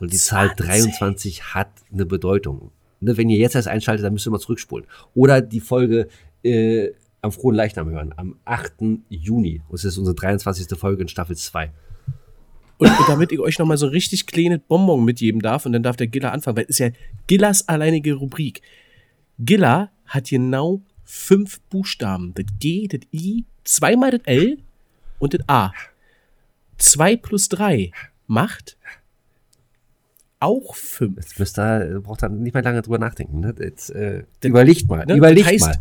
[0.01, 2.71] und die Zahl 23 hat eine Bedeutung.
[2.99, 4.87] Ne, wenn ihr jetzt erst einschaltet, dann müsst ihr mal zurückspulen.
[5.13, 6.07] Oder die Folge
[6.43, 6.89] äh,
[7.21, 8.73] am Frohen Leichnam hören, am 8.
[9.09, 9.61] Juni.
[9.71, 10.67] Es ist unsere 23.
[10.77, 11.71] Folge in Staffel 2.
[12.79, 16.07] Und, damit ich euch nochmal so richtig kleines Bonbon mitgeben darf, und dann darf der
[16.07, 16.89] Giller anfangen, weil es ist ja
[17.27, 18.63] Gillers alleinige Rubrik.
[19.37, 22.33] Giller hat genau fünf Buchstaben.
[22.33, 24.57] Das G, das I, zweimal das L
[25.19, 25.71] und das A.
[26.77, 27.91] Zwei plus drei
[28.25, 28.77] macht
[30.41, 31.17] auch fünf.
[31.17, 33.39] Jetzt müsst ihr, braucht ihr nicht mehr lange drüber nachdenken.
[33.39, 33.55] Ne?
[33.59, 35.05] Jetzt, äh, überlegt mal.
[35.05, 35.75] ne, Überlegt das heißt- mal.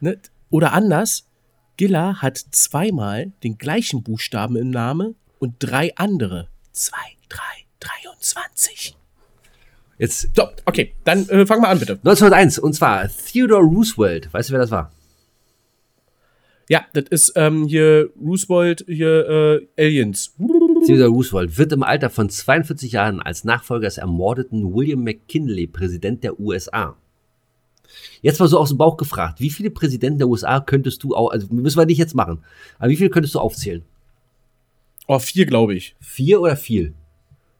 [0.00, 0.18] Ne?
[0.50, 1.26] Oder anders,
[1.76, 6.48] Giller hat zweimal den gleichen Buchstaben im Namen und drei andere.
[6.72, 6.96] Zwei,
[7.28, 7.40] drei,
[7.80, 8.96] 23.
[9.98, 11.92] Jetzt So, okay, dann äh, fangen wir an, bitte.
[11.94, 12.58] 1901.
[12.58, 14.32] Und zwar Theodore Roosevelt.
[14.32, 14.92] Weißt du, wer das war?
[16.68, 20.34] Ja, das ist ähm, hier Roosevelt, hier äh, Aliens.
[20.86, 26.24] Theodore Roosevelt wird im Alter von 42 Jahren als Nachfolger des ermordeten William McKinley Präsident
[26.24, 26.96] der USA.
[28.22, 31.30] Jetzt mal so aus dem Bauch gefragt, wie viele Präsidenten der USA könntest du auch,
[31.30, 32.42] also müssen wir nicht jetzt machen,
[32.78, 33.82] aber wie viele könntest du aufzählen?
[35.06, 35.94] Oh, vier, glaube ich.
[36.00, 36.94] Vier oder viel?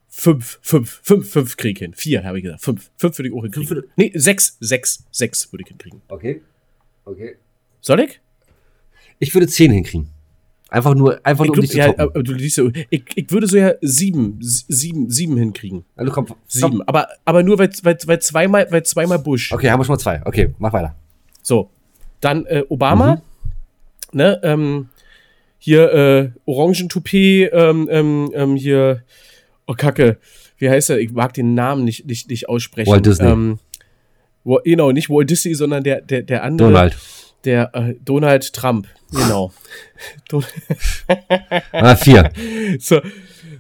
[0.09, 1.93] Fünf, fünf, fünf, fünf krieg ich hin.
[1.93, 2.63] Vier, habe ich gesagt.
[2.63, 2.91] Fünf.
[2.97, 3.69] Fünf würde ich auch hinkriegen.
[3.69, 6.01] Fünf Nee, sechs, sechs, sechs würde ich hinkriegen.
[6.09, 6.41] Okay.
[7.05, 7.37] Okay.
[7.81, 8.21] Soll ich?
[9.19, 10.14] Ich würde zehn hinkriegen.
[10.75, 13.31] Einfach nur, einfach Ich, nur um glaub, dich ja, aber du liest ja, ich, ich
[13.31, 15.85] würde so ja sieben, sieben, sieben hinkriegen.
[15.95, 16.37] Also komm, komm.
[16.49, 16.83] Sieben.
[16.89, 19.53] Aber, aber nur, weil, weil, weil, zweimal, weil zweimal Bush.
[19.53, 20.21] Okay, haben wir schon mal zwei.
[20.25, 20.97] Okay, mach weiter.
[21.43, 21.71] So.
[22.21, 23.23] Dann äh, Obama.
[24.11, 24.89] Ne, ähm,
[25.59, 29.05] hier äh, Orangentoupet, ähm, ähm, ähm, hier,
[29.69, 30.19] oh Kacke,
[30.59, 30.99] wie heißt er?
[30.99, 32.91] Ich mag den Namen nicht, nicht, nicht aussprechen.
[32.91, 33.29] Walt Disney.
[33.29, 33.59] Ähm,
[34.43, 36.71] wo, genau, nicht Walt Disney, sondern der, der, der andere.
[36.71, 36.97] Donald.
[37.45, 39.53] Der äh, Donald Trump, genau.
[40.29, 40.45] Don
[41.73, 42.31] Ah, vier.
[42.79, 43.01] so,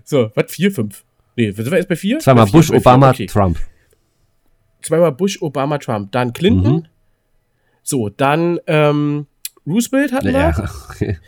[0.04, 0.50] so, was?
[0.50, 1.04] Vier, fünf?
[1.36, 2.18] Nee, sind wir jetzt bei vier?
[2.18, 3.26] Zweimal Bei vier, Bush, vier, Obama, okay.
[3.26, 3.58] Trump.
[4.82, 6.12] Zweimal Bush, Obama, Trump.
[6.12, 6.74] Dann Clinton.
[6.74, 6.86] Mhm.
[7.82, 9.26] So, dann ähm,
[9.66, 10.32] Roosevelt hatten wir.
[10.32, 11.18] Ja, okay.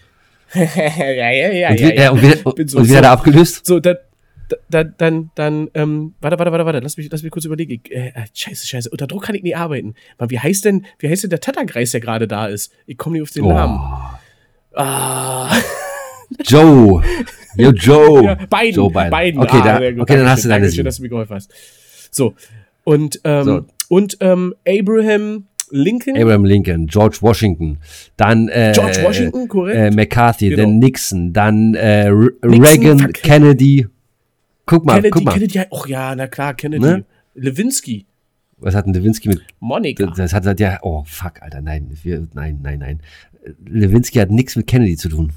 [0.55, 2.05] ja, ja, ja, Und, ja, ja.
[2.05, 3.67] äh, und, wie, und, so und wie hat er abgelöst?
[3.67, 3.97] So, dann,
[4.71, 7.81] dann, dann, dann, ähm, warte, warte, warte, warte, lass mich, lass mich kurz überlegen.
[7.85, 9.95] Ich, äh, äh, scheiße, scheiße, unter Druck kann ich nie arbeiten.
[10.19, 12.73] Mann, wie heißt denn, wie heißt denn der Tatterkreis, der gerade da ist?
[12.87, 13.49] Ich komme nicht auf den Oh.
[13.53, 13.81] Namen.
[14.75, 15.55] Ah,
[16.45, 17.03] Joe.
[17.57, 18.23] Yo, Joe.
[18.25, 19.11] ja, Biden, Joe Biden.
[19.11, 19.41] Biden.
[19.41, 20.85] Okay, ah, da, okay dann hast du deine sieben.
[20.85, 21.51] dass du mir geholfen hast.
[22.11, 22.35] So,
[22.85, 26.17] und, ähm, So, Und ähm, Abraham Lincoln.
[26.17, 27.79] Abraham Lincoln, George Washington,
[28.17, 29.77] dann äh, George Washington, korrekt.
[29.77, 30.63] äh, McCarthy, Genau.
[30.63, 33.13] dann Nixon, dann äh, Nixon, Reagan, fuck.
[33.15, 33.87] Kennedy.
[34.67, 35.33] Guck mal, Kennedy, guck mal.
[35.33, 36.85] Kennedy, ach ja, na klar, Kennedy.
[36.85, 37.05] Ne?
[37.35, 38.05] Lewinsky,
[38.59, 40.07] Was hat denn Lewinsky mit Monika.
[40.17, 43.01] Das hat hat ja, oh fuck, Alter, nein, wir, nein, nein, nein.
[43.65, 45.33] Lewinsky hat nichts mit Kennedy zu tun.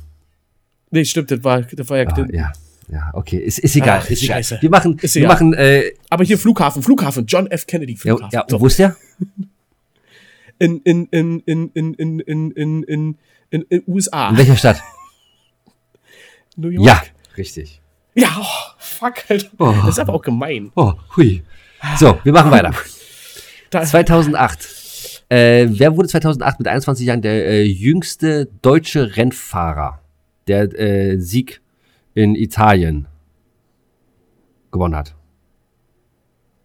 [0.92, 2.52] Nee, stimmt, das war, das war ja, Ah, ja,
[2.92, 4.38] ja, okay, ist, ist egal, Ach, ist egal.
[4.38, 4.58] scheiße.
[4.62, 5.34] Wir machen, Ist wir egal.
[5.34, 7.68] machen, äh, Aber hier Flughafen, Flughafen, John F.
[7.68, 8.30] Kennedy ja, Flughafen.
[8.34, 8.60] ja, So.
[8.60, 8.96] wo ist der?
[10.60, 13.18] in, in, in, in, in, in, in, in, in,
[13.52, 14.30] in, in USA.
[14.30, 14.82] In welcher Stadt?
[16.56, 16.88] New York.
[16.88, 17.02] Ja,
[17.38, 17.80] richtig.
[18.20, 19.48] Ja, oh, fuck, Alter.
[19.58, 19.74] Oh.
[19.86, 20.72] Das ist aber auch gemein.
[20.76, 21.42] Oh, hui.
[21.98, 22.74] So, wir machen weiter.
[23.70, 25.24] Da, 2008.
[25.30, 30.02] Äh, wer wurde 2008 mit 21 Jahren der äh, jüngste deutsche Rennfahrer,
[30.48, 31.62] der äh, Sieg
[32.14, 33.08] in Italien
[34.72, 35.16] gewonnen hat?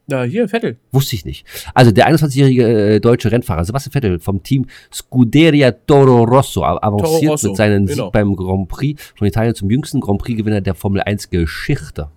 [0.06, 0.76] Na, hier, Vettel.
[0.92, 1.46] Wusste ich nicht.
[1.72, 7.30] Also der 21-jährige äh, deutsche Rennfahrer Sebastian Vettel vom Team Scuderia Toro Rosso avanciert Toro
[7.32, 8.04] Rosso, mit seinem genau.
[8.04, 12.10] Sieg beim Grand Prix von Italien zum jüngsten Grand Prix-Gewinner der Formel 1 Geschichte.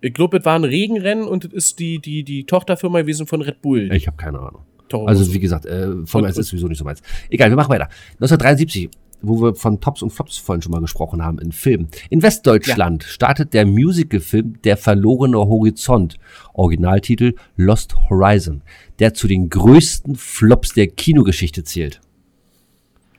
[0.00, 3.42] Ich glaube, es war ein Regenrennen und es ist die, die, die Tochterfirma gewesen von
[3.42, 3.90] Red Bull.
[3.92, 4.62] Ich habe keine Ahnung.
[4.88, 5.34] Toro Also Rosso.
[5.34, 7.02] wie gesagt, äh, Formel Und- 1 ist sowieso nicht so meins.
[7.28, 7.88] Egal, wir machen weiter.
[8.20, 8.88] 1973,
[9.22, 11.88] wo wir von Tops und Flops vorhin schon mal gesprochen haben, in Filmen.
[12.10, 16.16] In Westdeutschland startet der Musicalfilm Der verlorene Horizont,
[16.54, 18.62] Originaltitel Lost Horizon,
[18.98, 22.00] der zu den größten Flops der Kinogeschichte zählt.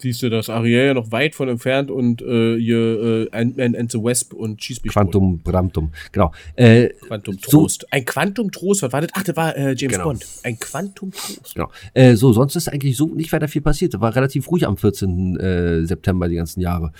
[0.02, 3.91] Siehst du, das Ariel ja noch weit von entfernt und äh, hier äh, Ant-Man and
[3.91, 4.91] the Wasp und Schieß mich.
[4.91, 6.32] Quantum Bramtum, genau.
[6.56, 7.86] Äh, Quantum so- Trost.
[7.93, 9.12] Ein Quantum Trost, was war das?
[9.14, 10.04] Ach, das war äh, James Genau.
[10.06, 10.26] Bond.
[10.43, 11.54] Ein Quantum Trost.
[11.54, 11.70] Genau.
[11.93, 13.99] Äh, so, sonst ist eigentlich so nicht weiter viel passiert.
[14.02, 15.38] War relativ ruhig am 14.
[15.39, 16.91] Äh, September die ganzen Jahre.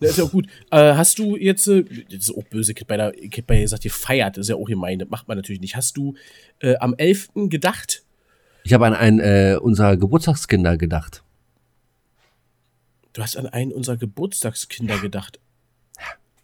[0.00, 0.46] Ja, ist ja auch gut.
[0.70, 3.12] Äh, hast du jetzt, äh, das ist auch böse, hab bei der,
[3.46, 5.76] bei gesagt, ihr feiert, das ist ja auch gemein, das macht man natürlich nicht.
[5.76, 6.14] Hast du
[6.60, 7.28] äh, am 11.
[7.48, 8.02] gedacht?
[8.64, 11.22] Ich habe an einen äh, unserer Geburtstagskinder gedacht.
[13.12, 15.40] Du hast an einen unserer Geburtstagskinder gedacht.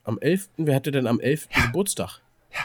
[0.04, 0.48] Am 11.
[0.56, 1.48] Wer hatte denn am 11.
[1.66, 2.20] Geburtstag?
[2.52, 2.60] Ja.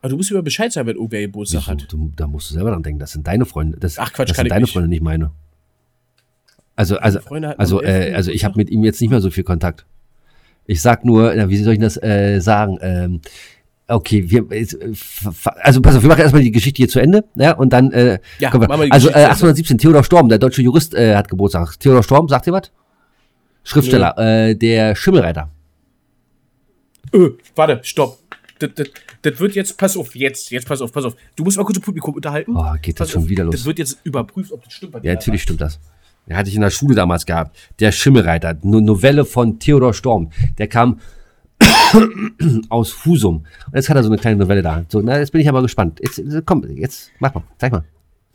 [0.00, 1.70] Aber du musst über Bescheid sagen, wenn irgendwer Geburtstag Wieso?
[1.70, 1.92] hat.
[1.92, 2.98] Du, da musst du selber dran denken.
[2.98, 3.78] Das sind deine Freunde.
[3.78, 4.72] Das, Ach, Quatsch, das sind ich deine nicht.
[4.72, 5.32] Freunde, nicht meine.
[6.76, 7.20] Also, also,
[7.56, 8.10] also, am 11.
[8.10, 9.86] äh, also ich habe mit ihm jetzt nicht mehr so viel Kontakt.
[10.66, 12.78] Ich sag nur, na, wie soll ich das äh, sagen?
[12.80, 13.20] Ähm,
[13.88, 14.66] okay, wir, äh,
[15.62, 18.18] also pass auf, wir machen erstmal die Geschichte hier zu Ende, ja, und dann, äh,
[18.38, 18.70] Ja, wir.
[18.70, 19.28] also äh, zu Ende.
[19.30, 21.78] 1817, Theodor Storm, der deutsche Jurist, äh, hat Geburtstag.
[21.78, 22.70] Theodor Storm, sagt ihr was?
[23.64, 25.50] Schriftsteller, äh, der Schimmelreiter.
[27.14, 28.18] Öh, warte, stopp.
[28.58, 28.88] Das, das,
[29.22, 31.16] das wird jetzt, pass auf, jetzt, jetzt pass auf, pass auf.
[31.36, 32.54] Du musst mal kurz im Publikum unterhalten.
[32.56, 33.54] Oh, geht das Pass schon auf, wieder los.
[33.54, 34.92] Das wird jetzt überprüft, ob das stimmt.
[34.94, 35.80] was Ja, der natürlich stimmt das.
[36.26, 37.56] Der hatte ich in der Schule damals gehabt.
[37.80, 40.30] Der Schimmelreiter, eine Novelle von Theodor Storm.
[40.58, 41.00] Der kam
[42.68, 43.36] aus Husum.
[43.66, 44.84] Und jetzt hat er so eine kleine Novelle da.
[44.88, 46.00] So, na, jetzt bin ich aber gespannt.
[46.02, 47.84] Jetzt, äh, komm, jetzt, mach mal, zeig mal.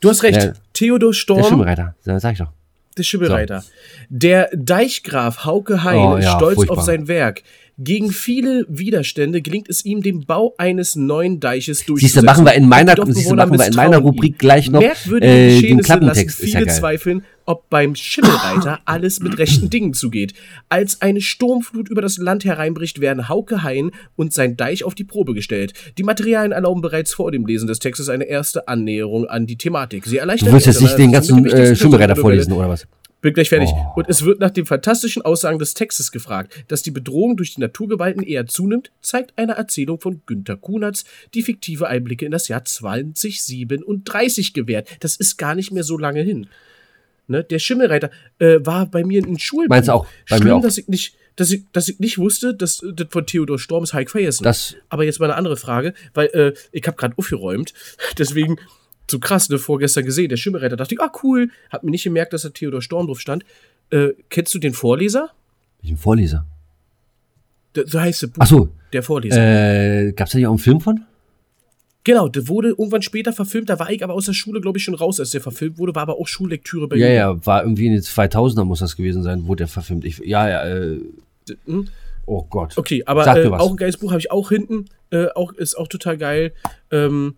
[0.02, 0.38] Du hast recht.
[0.38, 2.52] Der- Theodor Der Storm, Schimmelreiter, Ja, sag ich doch.
[2.98, 3.64] der Schimmelreiter.
[4.10, 6.78] Der Deichgraf Hauke Hein Oh, ist ja, stolz furchtbar.
[6.78, 7.44] auf sein Werk.
[7.82, 12.14] Gegen viele Widerstände gelingt es ihm, den Bau eines neuen Deiches durchzusetzen.
[12.14, 13.98] Siehst du, machen wir in meiner, Die siehst du, Dorfbewohner machen wir in meiner.
[14.00, 16.40] Rubrik gleich noch Merkwürdige äh, den Klappentext.
[16.40, 16.76] lassen ja viele geil.
[16.76, 20.34] zweifeln, ob beim Schimmelreiter alles mit rechten Dingen zugeht.
[20.68, 25.06] Als eine Sturmflut über das Land hereinbricht, werden Hauke Hein und sein Deich auf die
[25.06, 25.72] Probe gestellt.
[25.98, 30.06] Die Materialien erlauben bereits vor dem Lesen des Textes eine erste Annäherung an die Thematik.
[30.06, 32.86] Sie erleichtern Du willst die jetzt nicht den ganzen äh, Schimmelreiter vorlesen, oder was?
[33.22, 33.70] Bin gleich fertig.
[33.74, 33.94] Oh.
[33.98, 36.66] Und es wird nach den fantastischen Aussagen des Textes gefragt.
[36.68, 41.04] Dass die Bedrohung durch die Naturgewalten eher zunimmt, zeigt eine Erzählung von Günter Kunatz,
[41.34, 44.88] die fiktive Einblicke in das Jahr 2037 gewährt.
[45.02, 46.48] Das ist gar nicht mehr so lange hin.
[47.28, 47.44] Ne?
[47.44, 48.10] Der Schimmelreiter
[48.40, 49.70] äh, war bei mir ein Schulbuch.
[49.70, 50.08] Meinst du auch?
[50.30, 50.62] Bei Schlimm, auch.
[50.62, 53.94] dass ich nicht, dass ich, dass ich nicht wusste, dass das von Theodor Storm ist
[53.94, 54.44] Heik vergessen.
[54.44, 57.74] Das, Aber jetzt mal eine andere Frage, weil äh, ich habe gerade aufgeräumt,
[58.18, 58.58] deswegen
[59.10, 62.34] so krass, ne, vorgestern gesehen, der Schimmelreiter, dachte ich, ah cool, hab mir nicht gemerkt,
[62.34, 63.44] dass da Theodor Storm drauf stand.
[63.92, 65.30] Äh, kennst du den Vorleser?
[65.82, 66.46] bin Vorleser.
[67.76, 68.42] D so heißt das Buch.
[68.44, 69.38] Ach so, Der Vorleser.
[70.08, 71.02] äh, gab's da nicht auch einen Film von?
[72.04, 74.84] Genau, der wurde irgendwann später verfilmt, da war ich aber aus der Schule, glaube ich,
[74.84, 77.14] schon raus, als der verfilmt wurde, war aber auch Schullektüre bei Ja, mir.
[77.14, 80.06] ja, war irgendwie in den 2000er muss das gewesen sein, wo der verfilmt.
[80.06, 81.00] Ich, ja, ja, äh,
[81.66, 81.88] Hm?
[82.30, 82.78] Oh Gott.
[82.78, 84.86] Okay, aber äh, auch ein geiles Buch habe ich auch hinten.
[85.12, 86.54] Äh, auch, ist auch total geil.
[86.92, 87.36] Ähm,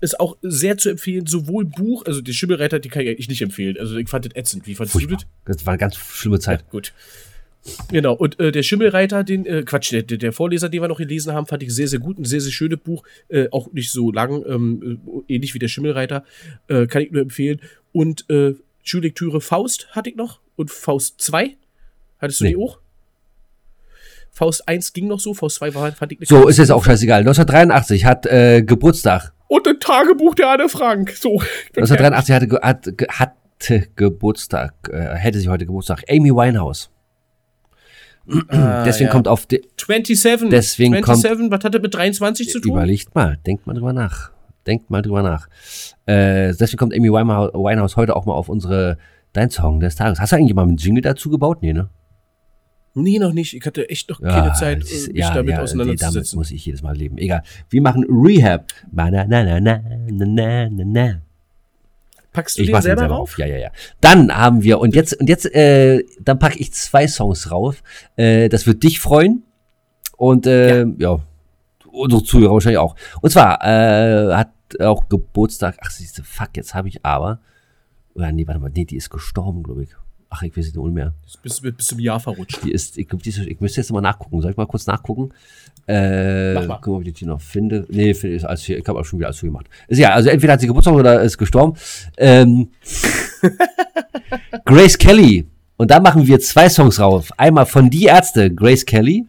[0.00, 1.26] ist auch sehr zu empfehlen.
[1.26, 3.76] Sowohl Buch, also die Schimmelreiter, die kann ich eigentlich nicht empfehlen.
[3.78, 4.66] Also ich fand das ätzend.
[4.66, 5.26] Wie fandest du das?
[5.46, 6.68] Das war eine ganz schlimme Zeit.
[6.70, 6.92] Gut.
[7.90, 11.32] Genau, und äh, der Schimmelreiter, den, äh, Quatsch, der, der Vorleser, den wir noch gelesen
[11.32, 12.18] haben, fand ich sehr, sehr gut.
[12.18, 13.04] Ein sehr, sehr schönes Buch.
[13.28, 16.24] Äh, auch nicht so lang, ähm, äh, ähnlich wie der Schimmelreiter.
[16.68, 17.60] Äh, kann ich nur empfehlen.
[17.92, 20.40] Und äh, Schullektüre Faust hatte ich noch.
[20.56, 21.56] Und Faust 2.
[22.18, 22.50] Hattest du Nee.
[22.50, 22.78] die auch?
[24.34, 26.84] Faust 1 ging noch so, Faust 2 war, fand ich nicht So, ist jetzt auch
[26.84, 27.20] scheißegal.
[27.20, 31.10] 1983 hat äh, Geburtstag Und ein Tagebuch der Anne Frank.
[31.10, 31.40] So.
[31.66, 32.04] ich bin fertig.
[32.04, 33.28] 1983 hatte, hat,
[33.64, 36.02] hatte Geburtstag, äh, hätte sie heute Geburtstag.
[36.10, 36.90] Amy Winehouse.
[38.48, 39.12] Ah, Deswegen ja.
[39.12, 40.48] kommt auf, de, 27.
[40.50, 42.72] Deswegen 27, was hat das mit 23 zu tun?
[42.72, 44.32] überlegt mal, denkt mal drüber nach.
[44.66, 45.46] Denkt mal drüber nach.
[46.06, 48.98] Äh, deswegen kommt Amy Winehouse heute auch mal auf unsere,
[49.32, 50.18] dein Song des Tages.
[50.18, 51.58] Hast du eigentlich mal einen Jingle dazu gebaut?
[51.60, 51.88] Nee, ne?
[52.94, 53.54] Nee, noch nicht.
[53.54, 56.38] Ich hatte echt noch keine Zeit, ist- äh, mich damit nee, damit auseinanderzusetzen.
[56.38, 57.18] muss ich jedes Mal leben.
[57.18, 57.42] Egal.
[57.68, 58.66] Wir machen Rehab.
[58.92, 61.20] Na, na, na, na, na, na, na, na.
[62.32, 63.30] Packst du Ich den selber, selber rauf?
[63.32, 63.38] auf.
[63.38, 63.70] Ja, ja, ja.
[64.00, 67.82] Dann haben wir, und jetzt, und jetzt, äh, dann packe ich zwei Songs rauf.
[68.16, 69.42] Äh, das wird dich freuen.
[70.16, 71.18] Und, äh, ja.
[71.90, 72.94] unsere Zuhörer wahrscheinlich auch.
[73.20, 77.40] Und zwar, äh, hat auch Geburtstag, ach, siehste, fuck, jetzt habe ich aber,
[78.14, 79.90] oder nee, warte mal, nee, die ist gestorben, glaube ich.
[80.36, 81.14] Ach, ich weiß nicht mehr.
[81.44, 82.64] Bist, bist, du im Jahr verrutscht.
[82.64, 84.40] Die ist, ich, die ist, ich müsste jetzt mal nachgucken.
[84.40, 85.30] Soll ich mal kurz nachgucken?
[85.86, 86.74] Äh, Mach mal.
[86.78, 87.86] gucken, ob ich die noch finde.
[87.88, 88.76] Nee, finde alles hier.
[88.78, 89.66] Ich habe auch schon wieder alles zugemacht.
[89.86, 91.78] Ist ja, also entweder hat sie Geburtstag oder ist gestorben.
[92.16, 92.70] Ähm,
[94.64, 95.46] Grace Kelly.
[95.76, 97.30] Und da machen wir zwei Songs rauf.
[97.36, 99.28] Einmal von die Ärzte, Grace Kelly.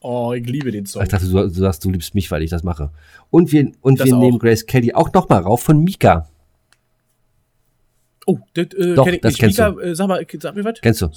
[0.00, 1.02] Oh, ich liebe den Song.
[1.02, 2.90] Ich dachte, du, du sagst, du liebst mich, weil ich das mache.
[3.28, 4.20] Und wir, und Das wir auch.
[4.20, 6.28] nehmen Grace Kelly auch noch mal rauf von Mika.
[8.26, 9.42] Oh, das äh, Doch, kenn ich das nicht.
[9.58, 10.80] Mika, äh, sag mal, sag mir was.
[10.80, 11.08] Kennst du?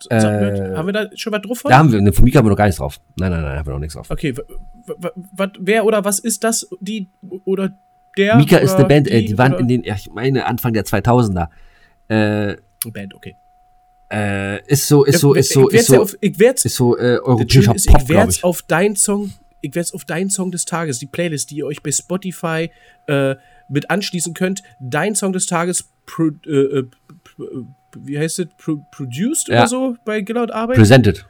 [0.00, 1.70] Sag Äh, haben wir da schon was drauf von?
[1.70, 3.00] Da haben wir, ne, von Mika haben wir noch gar nichts drauf.
[3.16, 4.10] Nein, nein, nein, haben wir noch nichts drauf.
[4.10, 4.42] Okay, w-
[4.86, 6.68] w- w- wer oder was ist das?
[6.80, 7.08] Die
[7.44, 7.76] oder
[8.16, 8.36] der?
[8.36, 11.48] Mika ist eine Band, äh, die waren oder- in den, ich meine, Anfang der 2000er.
[12.08, 12.56] Äh,
[12.92, 13.34] Band, okay.
[14.10, 17.74] äh, ist so, ist so, ist so, ist so, ich werd's, ist so äh, europäischer
[17.74, 18.44] ist, Pop, ich glaube werd's ich.
[18.44, 21.82] auf deinen Song, ich werd's auf deinen Song des Tages, die Playlist, die ihr euch
[21.82, 22.70] bei Spotify
[23.08, 23.34] äh,
[23.68, 26.84] mit anschließen könnt, dein Song des Tages, pro, äh, äh, äh,
[28.02, 29.60] wie heißt es, pro, produced Ja.
[29.60, 30.76] oder so bei Gillard Arbeit?
[30.76, 31.24] Presented.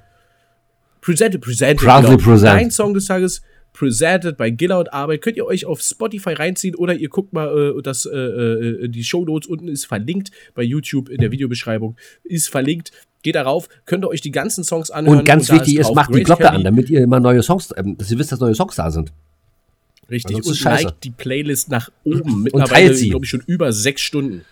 [1.00, 1.78] Presented, presented.
[1.78, 2.60] Proudly present.
[2.60, 5.22] Dein Song des Tages, presented bei Giller und Arbeit.
[5.22, 9.04] Könnt ihr euch auf Spotify reinziehen oder ihr guckt mal, äh, das, äh, äh, die
[9.04, 11.96] Show Notes unten ist verlinkt bei YouTube in der Videobeschreibung.
[12.24, 12.90] Ist verlinkt.
[13.22, 15.20] Geht darauf, könnt ihr euch die ganzen Songs anhören.
[15.20, 16.56] Und ganz da wichtig ist, drauf macht die Grace Glocke Kelly.
[16.56, 19.12] an, damit ihr immer neue Songs, ähm, dass ihr wisst, dass neue Songs da sind.
[20.10, 20.36] Richtig.
[20.36, 22.44] Und ist liked die Playlist nach oben.
[22.44, 24.44] teilt Mittlerweile, glaube ich, schon über sechs Stunden.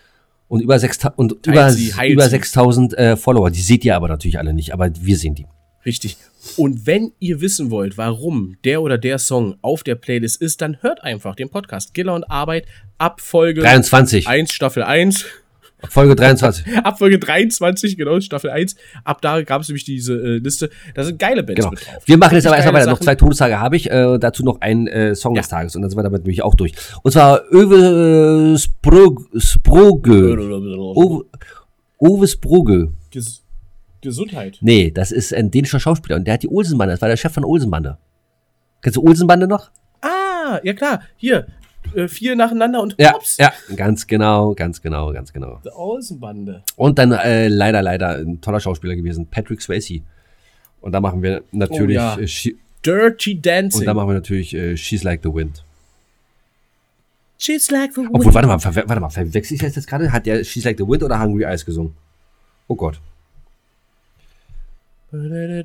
[0.48, 2.30] Und über 6000 und Teilt über, sie, über sie.
[2.30, 3.50] 6000 äh, Follower.
[3.50, 5.46] Die seht ihr aber natürlich alle nicht, aber wir sehen die.
[5.84, 6.16] Richtig.
[6.56, 10.82] Und wenn ihr wissen wollt, warum der oder der Song auf der Playlist ist, dann
[10.82, 12.66] hört einfach den Podcast Giller und Arbeit
[12.98, 14.28] ab Folge 23.
[14.28, 15.24] 1, Staffel 1.
[15.90, 16.78] Folge 23.
[16.84, 18.76] Ab Folge 23, genau, Staffel 1.
[19.04, 20.70] Ab da gab es nämlich diese äh, Liste.
[20.94, 21.70] Da sind geile Bands Genau.
[21.70, 22.02] mit drauf.
[22.06, 22.90] Wir machen jetzt aber erstmal weiter.
[22.90, 23.90] Noch zwei Todestage habe ich.
[23.90, 25.42] Äh, dazu noch ein äh, Song Ja.
[25.42, 25.76] des Tages.
[25.76, 26.72] Und dann sind wir damit nämlich auch durch.
[27.02, 30.38] Und zwar Öwe äh, Sprog, Sproge.
[30.94, 31.24] Ove,
[31.98, 32.92] Ove Sproge.
[33.10, 33.42] Ges
[34.00, 34.58] Gesundheit.
[34.60, 36.16] Nee, das ist ein dänischer Schauspieler.
[36.16, 36.94] Und der hat die Olsenbande.
[36.94, 37.98] Das war der Chef von Olsenbande.
[38.82, 39.70] Kennst du Olsenbande noch?
[40.00, 41.00] Ah, ja klar.
[41.16, 41.46] Hier,
[41.96, 43.36] äh, vier nacheinander und Ja, hops.
[43.38, 45.60] ja, ganz genau, ganz genau, ganz genau.
[45.64, 46.62] Die Außenbande.
[46.76, 50.00] Und dann äh, leider, leider ein toller Schauspieler gewesen, Patrick Swayze.
[50.80, 52.18] Und da machen wir natürlich, Oh ja.
[52.18, 53.80] äh, Dirty Dancing.
[53.80, 55.62] und da machen wir natürlich äh, She's Like the Wind.
[57.38, 58.10] She's like the wind.
[58.14, 60.10] Obwohl, warte mal, warte mal, verwechsel ich das jetzt gerade?
[60.10, 61.94] Hat der She's Like the Wind oder Hungry Eyes gesungen?
[62.68, 62.98] Oh Gott.
[65.12, 65.64] Äh,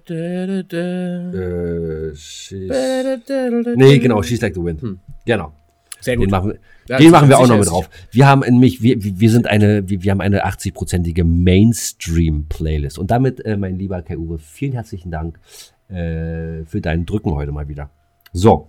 [2.15, 2.69] she's
[3.75, 4.81] nee, genau, She's Like the Wind.
[5.25, 5.53] Genau.
[6.01, 6.31] Sehr Den gut.
[6.31, 7.89] machen, wir- Ja, den machen wir auch noch mit drauf.
[8.11, 12.99] Wir haben nämlich, wir, wir sind eine, wir, wir haben eine 80-prozentige Mainstream-Playlist.
[12.99, 15.39] Und damit, äh, mein lieber Kai Uwe, vielen herzlichen Dank
[15.89, 17.89] äh, für dein Drücken heute mal wieder.
[18.33, 18.67] So.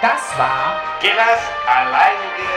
[0.00, 2.53] Das war Gillers alleinige.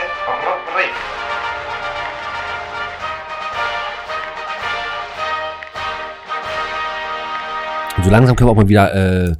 [8.04, 9.32] So langsam können wir auch mal wieder, äh,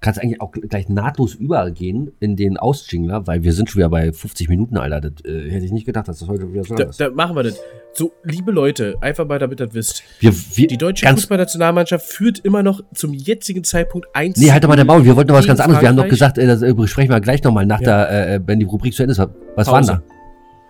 [0.00, 4.12] kannst eigentlich auch gleich nahtlos übergehen in den Ausjingler, weil wir sind schon wieder bei
[4.12, 5.00] 50 Minuten, Alter.
[5.02, 7.00] Das äh, hätte ich nicht gedacht, dass das heute wieder so Da, ist.
[7.00, 7.60] da machen wir das.
[7.92, 10.02] So, liebe Leute, einfach mal, damit ihr das wisst.
[10.20, 14.68] Wir, wir, Die deutsche Fußballnationalmannschaft führt immer noch zum jetzigen Zeitpunkt 1 Nee, halt doch
[14.68, 15.04] mal der Maul.
[15.04, 15.82] Wir wollten noch was ganz anderes.
[15.82, 18.06] Wir haben doch gesagt, äh, das äh, besprechen wir gleich nochmal nach Ja.
[18.06, 19.18] der, äh, wenn die Rubrik zu Ende ist.
[19.18, 19.26] Was
[19.66, 20.02] war denn Pause.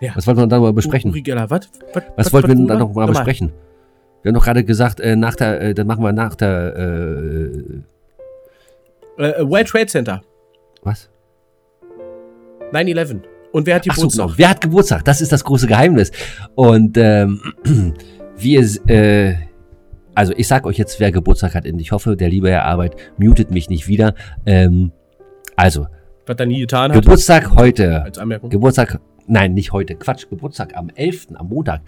[0.01, 0.07] da?
[0.07, 0.12] Ja.
[0.16, 1.12] Was wollten wir dann mal besprechen?
[1.22, 1.68] Geller, was?
[1.93, 3.53] Was, Was wollten wir denn dann noch mal besprechen?
[4.22, 7.51] Wir haben doch gerade gesagt, äh, nach der, äh, dann machen wir nach der, äh,
[9.20, 10.22] Äh, äh, World Trade Center,
[10.82, 11.10] was?
[12.72, 13.20] 9-11.
[13.52, 14.26] Und wer hat Ach so, Geburtstag?
[14.26, 14.38] genau.
[14.38, 15.04] Wer hat Geburtstag?
[15.04, 16.10] Das ist das große Geheimnis.
[16.54, 17.42] Und ähm,
[18.36, 19.34] wir, äh,
[20.14, 21.66] also ich sag euch jetzt, wer Geburtstag hat.
[21.66, 24.14] Und ich hoffe, der liebe Herr Arbeit mutet mich nicht wieder.
[24.46, 24.92] Ähm,
[25.54, 25.86] also,
[26.26, 28.02] Was er nie getan hat, Geburtstag heute.
[28.02, 28.48] als Anmerkung.
[28.48, 31.82] Geburtstag, nein, nicht heute, Quatsch, Geburtstag am 11., am Montag.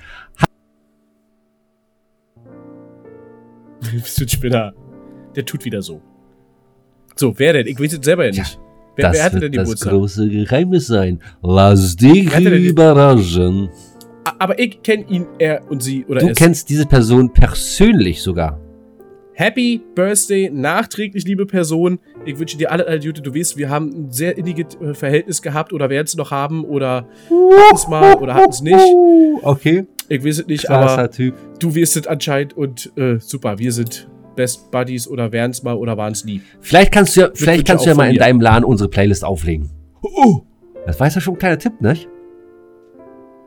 [3.92, 4.74] Bist du ein Spinner?
[5.34, 6.02] Der tut wieder so.
[7.16, 7.66] So, wer denn?
[7.66, 8.58] Ich weiß es selber ja nicht.
[8.96, 9.92] wer, das wer hatte wird denn das Geburtstag?
[9.92, 11.20] große Geheimnis sein.
[11.42, 13.68] Lass dich überraschen.
[14.38, 16.38] Aber ich kenne ihn, er und sie oder Du es.
[16.38, 18.58] kennst diese Person persönlich sogar.
[19.34, 21.98] Happy Birthday, nachträglich, liebe Person.
[22.26, 23.22] Ich wünsche dir alle, alle Gute.
[23.22, 26.64] Du weißt, wir haben ein sehr inniges äh, Verhältnis gehabt oder werden es noch haben
[26.64, 28.76] oder hatten es mal oder hatten es nicht.
[29.42, 31.34] Okay, Ich weiß es nicht, krasser aber Typ.
[31.58, 33.58] du wirst es anscheinend und äh, super.
[33.58, 34.06] Wir sind
[34.36, 36.40] Best Buddies oder wären es mal oder waren es nie.
[36.60, 39.70] Vielleicht kannst du ja, vielleicht kannst du ja mal in deinem Laden unsere Playlist auflegen.
[40.02, 40.40] Oh,
[40.86, 41.96] Das war ja schon ein kleiner Tipp, ne?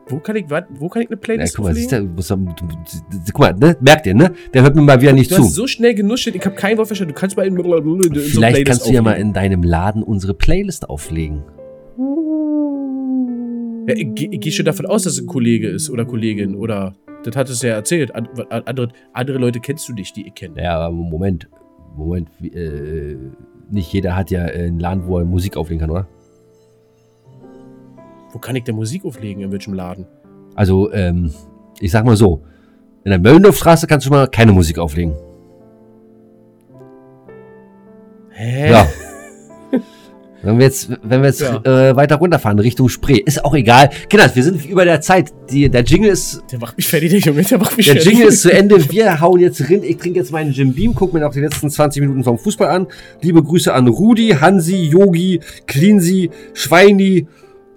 [0.08, 2.10] wo kann ich, wo kann ich eine Ja, Playlist guck mal, siehst auflegen?
[2.10, 2.66] du, musst du, du,
[3.10, 3.76] du, guck mal, ne?
[3.80, 4.30] Merkt ihr, ne?
[4.54, 5.42] Der hört mir mal wieder nicht Du zu.
[5.42, 7.12] hast so schnell genuschelt, ich habe kein Wort verstanden.
[7.12, 10.04] Du kannst mal in, in so Vielleicht Playlist kannst du ja mal in deinem Laden
[10.04, 11.42] unsere Playlist auflegen.
[13.88, 16.54] Ja, ich, geh- ich gehe schon davon aus, dass es ein Kollege ist oder Kollegin
[16.54, 16.94] oder.
[17.26, 18.14] Das hat es ja erzählt.
[18.14, 20.62] An, an, andere, andere Leute kennst du nicht, die ich kenne.
[20.62, 21.48] Ja, aber Moment,
[21.96, 23.16] Moment, äh,
[23.68, 26.06] nicht jeder hat ja äh, einen Laden, wo er Musik auflegen kann, oder?
[28.32, 29.42] Wo kann ich denn Musik auflegen?
[29.42, 30.06] In welchem Laden?
[30.54, 31.32] Also, ähm,
[31.80, 32.42] ich sag mal so,
[33.04, 35.14] in der Möllendorfstraße kannst du mal keine Musik auflegen.
[38.30, 38.70] Hä?
[38.70, 38.86] Ja.
[40.46, 41.60] Wenn wir jetzt, wenn wir jetzt Ja.
[41.90, 43.90] äh, weiter runterfahren Richtung Spree, ist auch egal.
[44.08, 45.32] Kinder, wir sind über der Zeit.
[45.50, 47.42] Die, der Jingle ist, Der macht mich fertig, der Junge.
[47.42, 48.12] Der macht mich der fertig.
[48.12, 48.76] Jingle ist zu Ende.
[48.90, 49.82] Wir hauen jetzt rein.
[49.82, 52.68] Ich trinke jetzt meinen Jim Beam, guck mir noch die letzten 20 Minuten vom Fußball
[52.68, 52.86] an.
[53.22, 57.26] Liebe Grüße an Rudi, Hansi, Yogi, Cleansy, Schweini,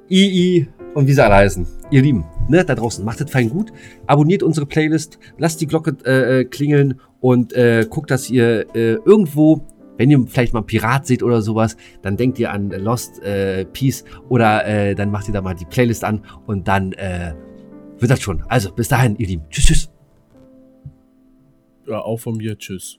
[0.09, 1.65] II und wie sie alle heißen.
[1.91, 3.71] Ihr Lieben, ne, da draußen, macht es fein gut.
[4.07, 8.93] Abonniert unsere Playlist, lasst die Glocke äh, äh, klingeln und äh, guckt, dass ihr äh,
[9.05, 9.61] irgendwo,
[9.99, 13.65] wenn ihr vielleicht mal einen Pirat seht oder sowas, dann denkt ihr an Lost äh,
[13.65, 17.33] Peace oder äh, dann macht ihr da mal die Playlist an und dann äh,
[17.97, 18.41] wird das schon.
[18.47, 19.43] Also, bis dahin, ihr Lieben.
[19.49, 19.91] Tschüss, tschüss.
[21.85, 22.57] Ja, auch von mir.
[22.57, 22.98] Tschüss.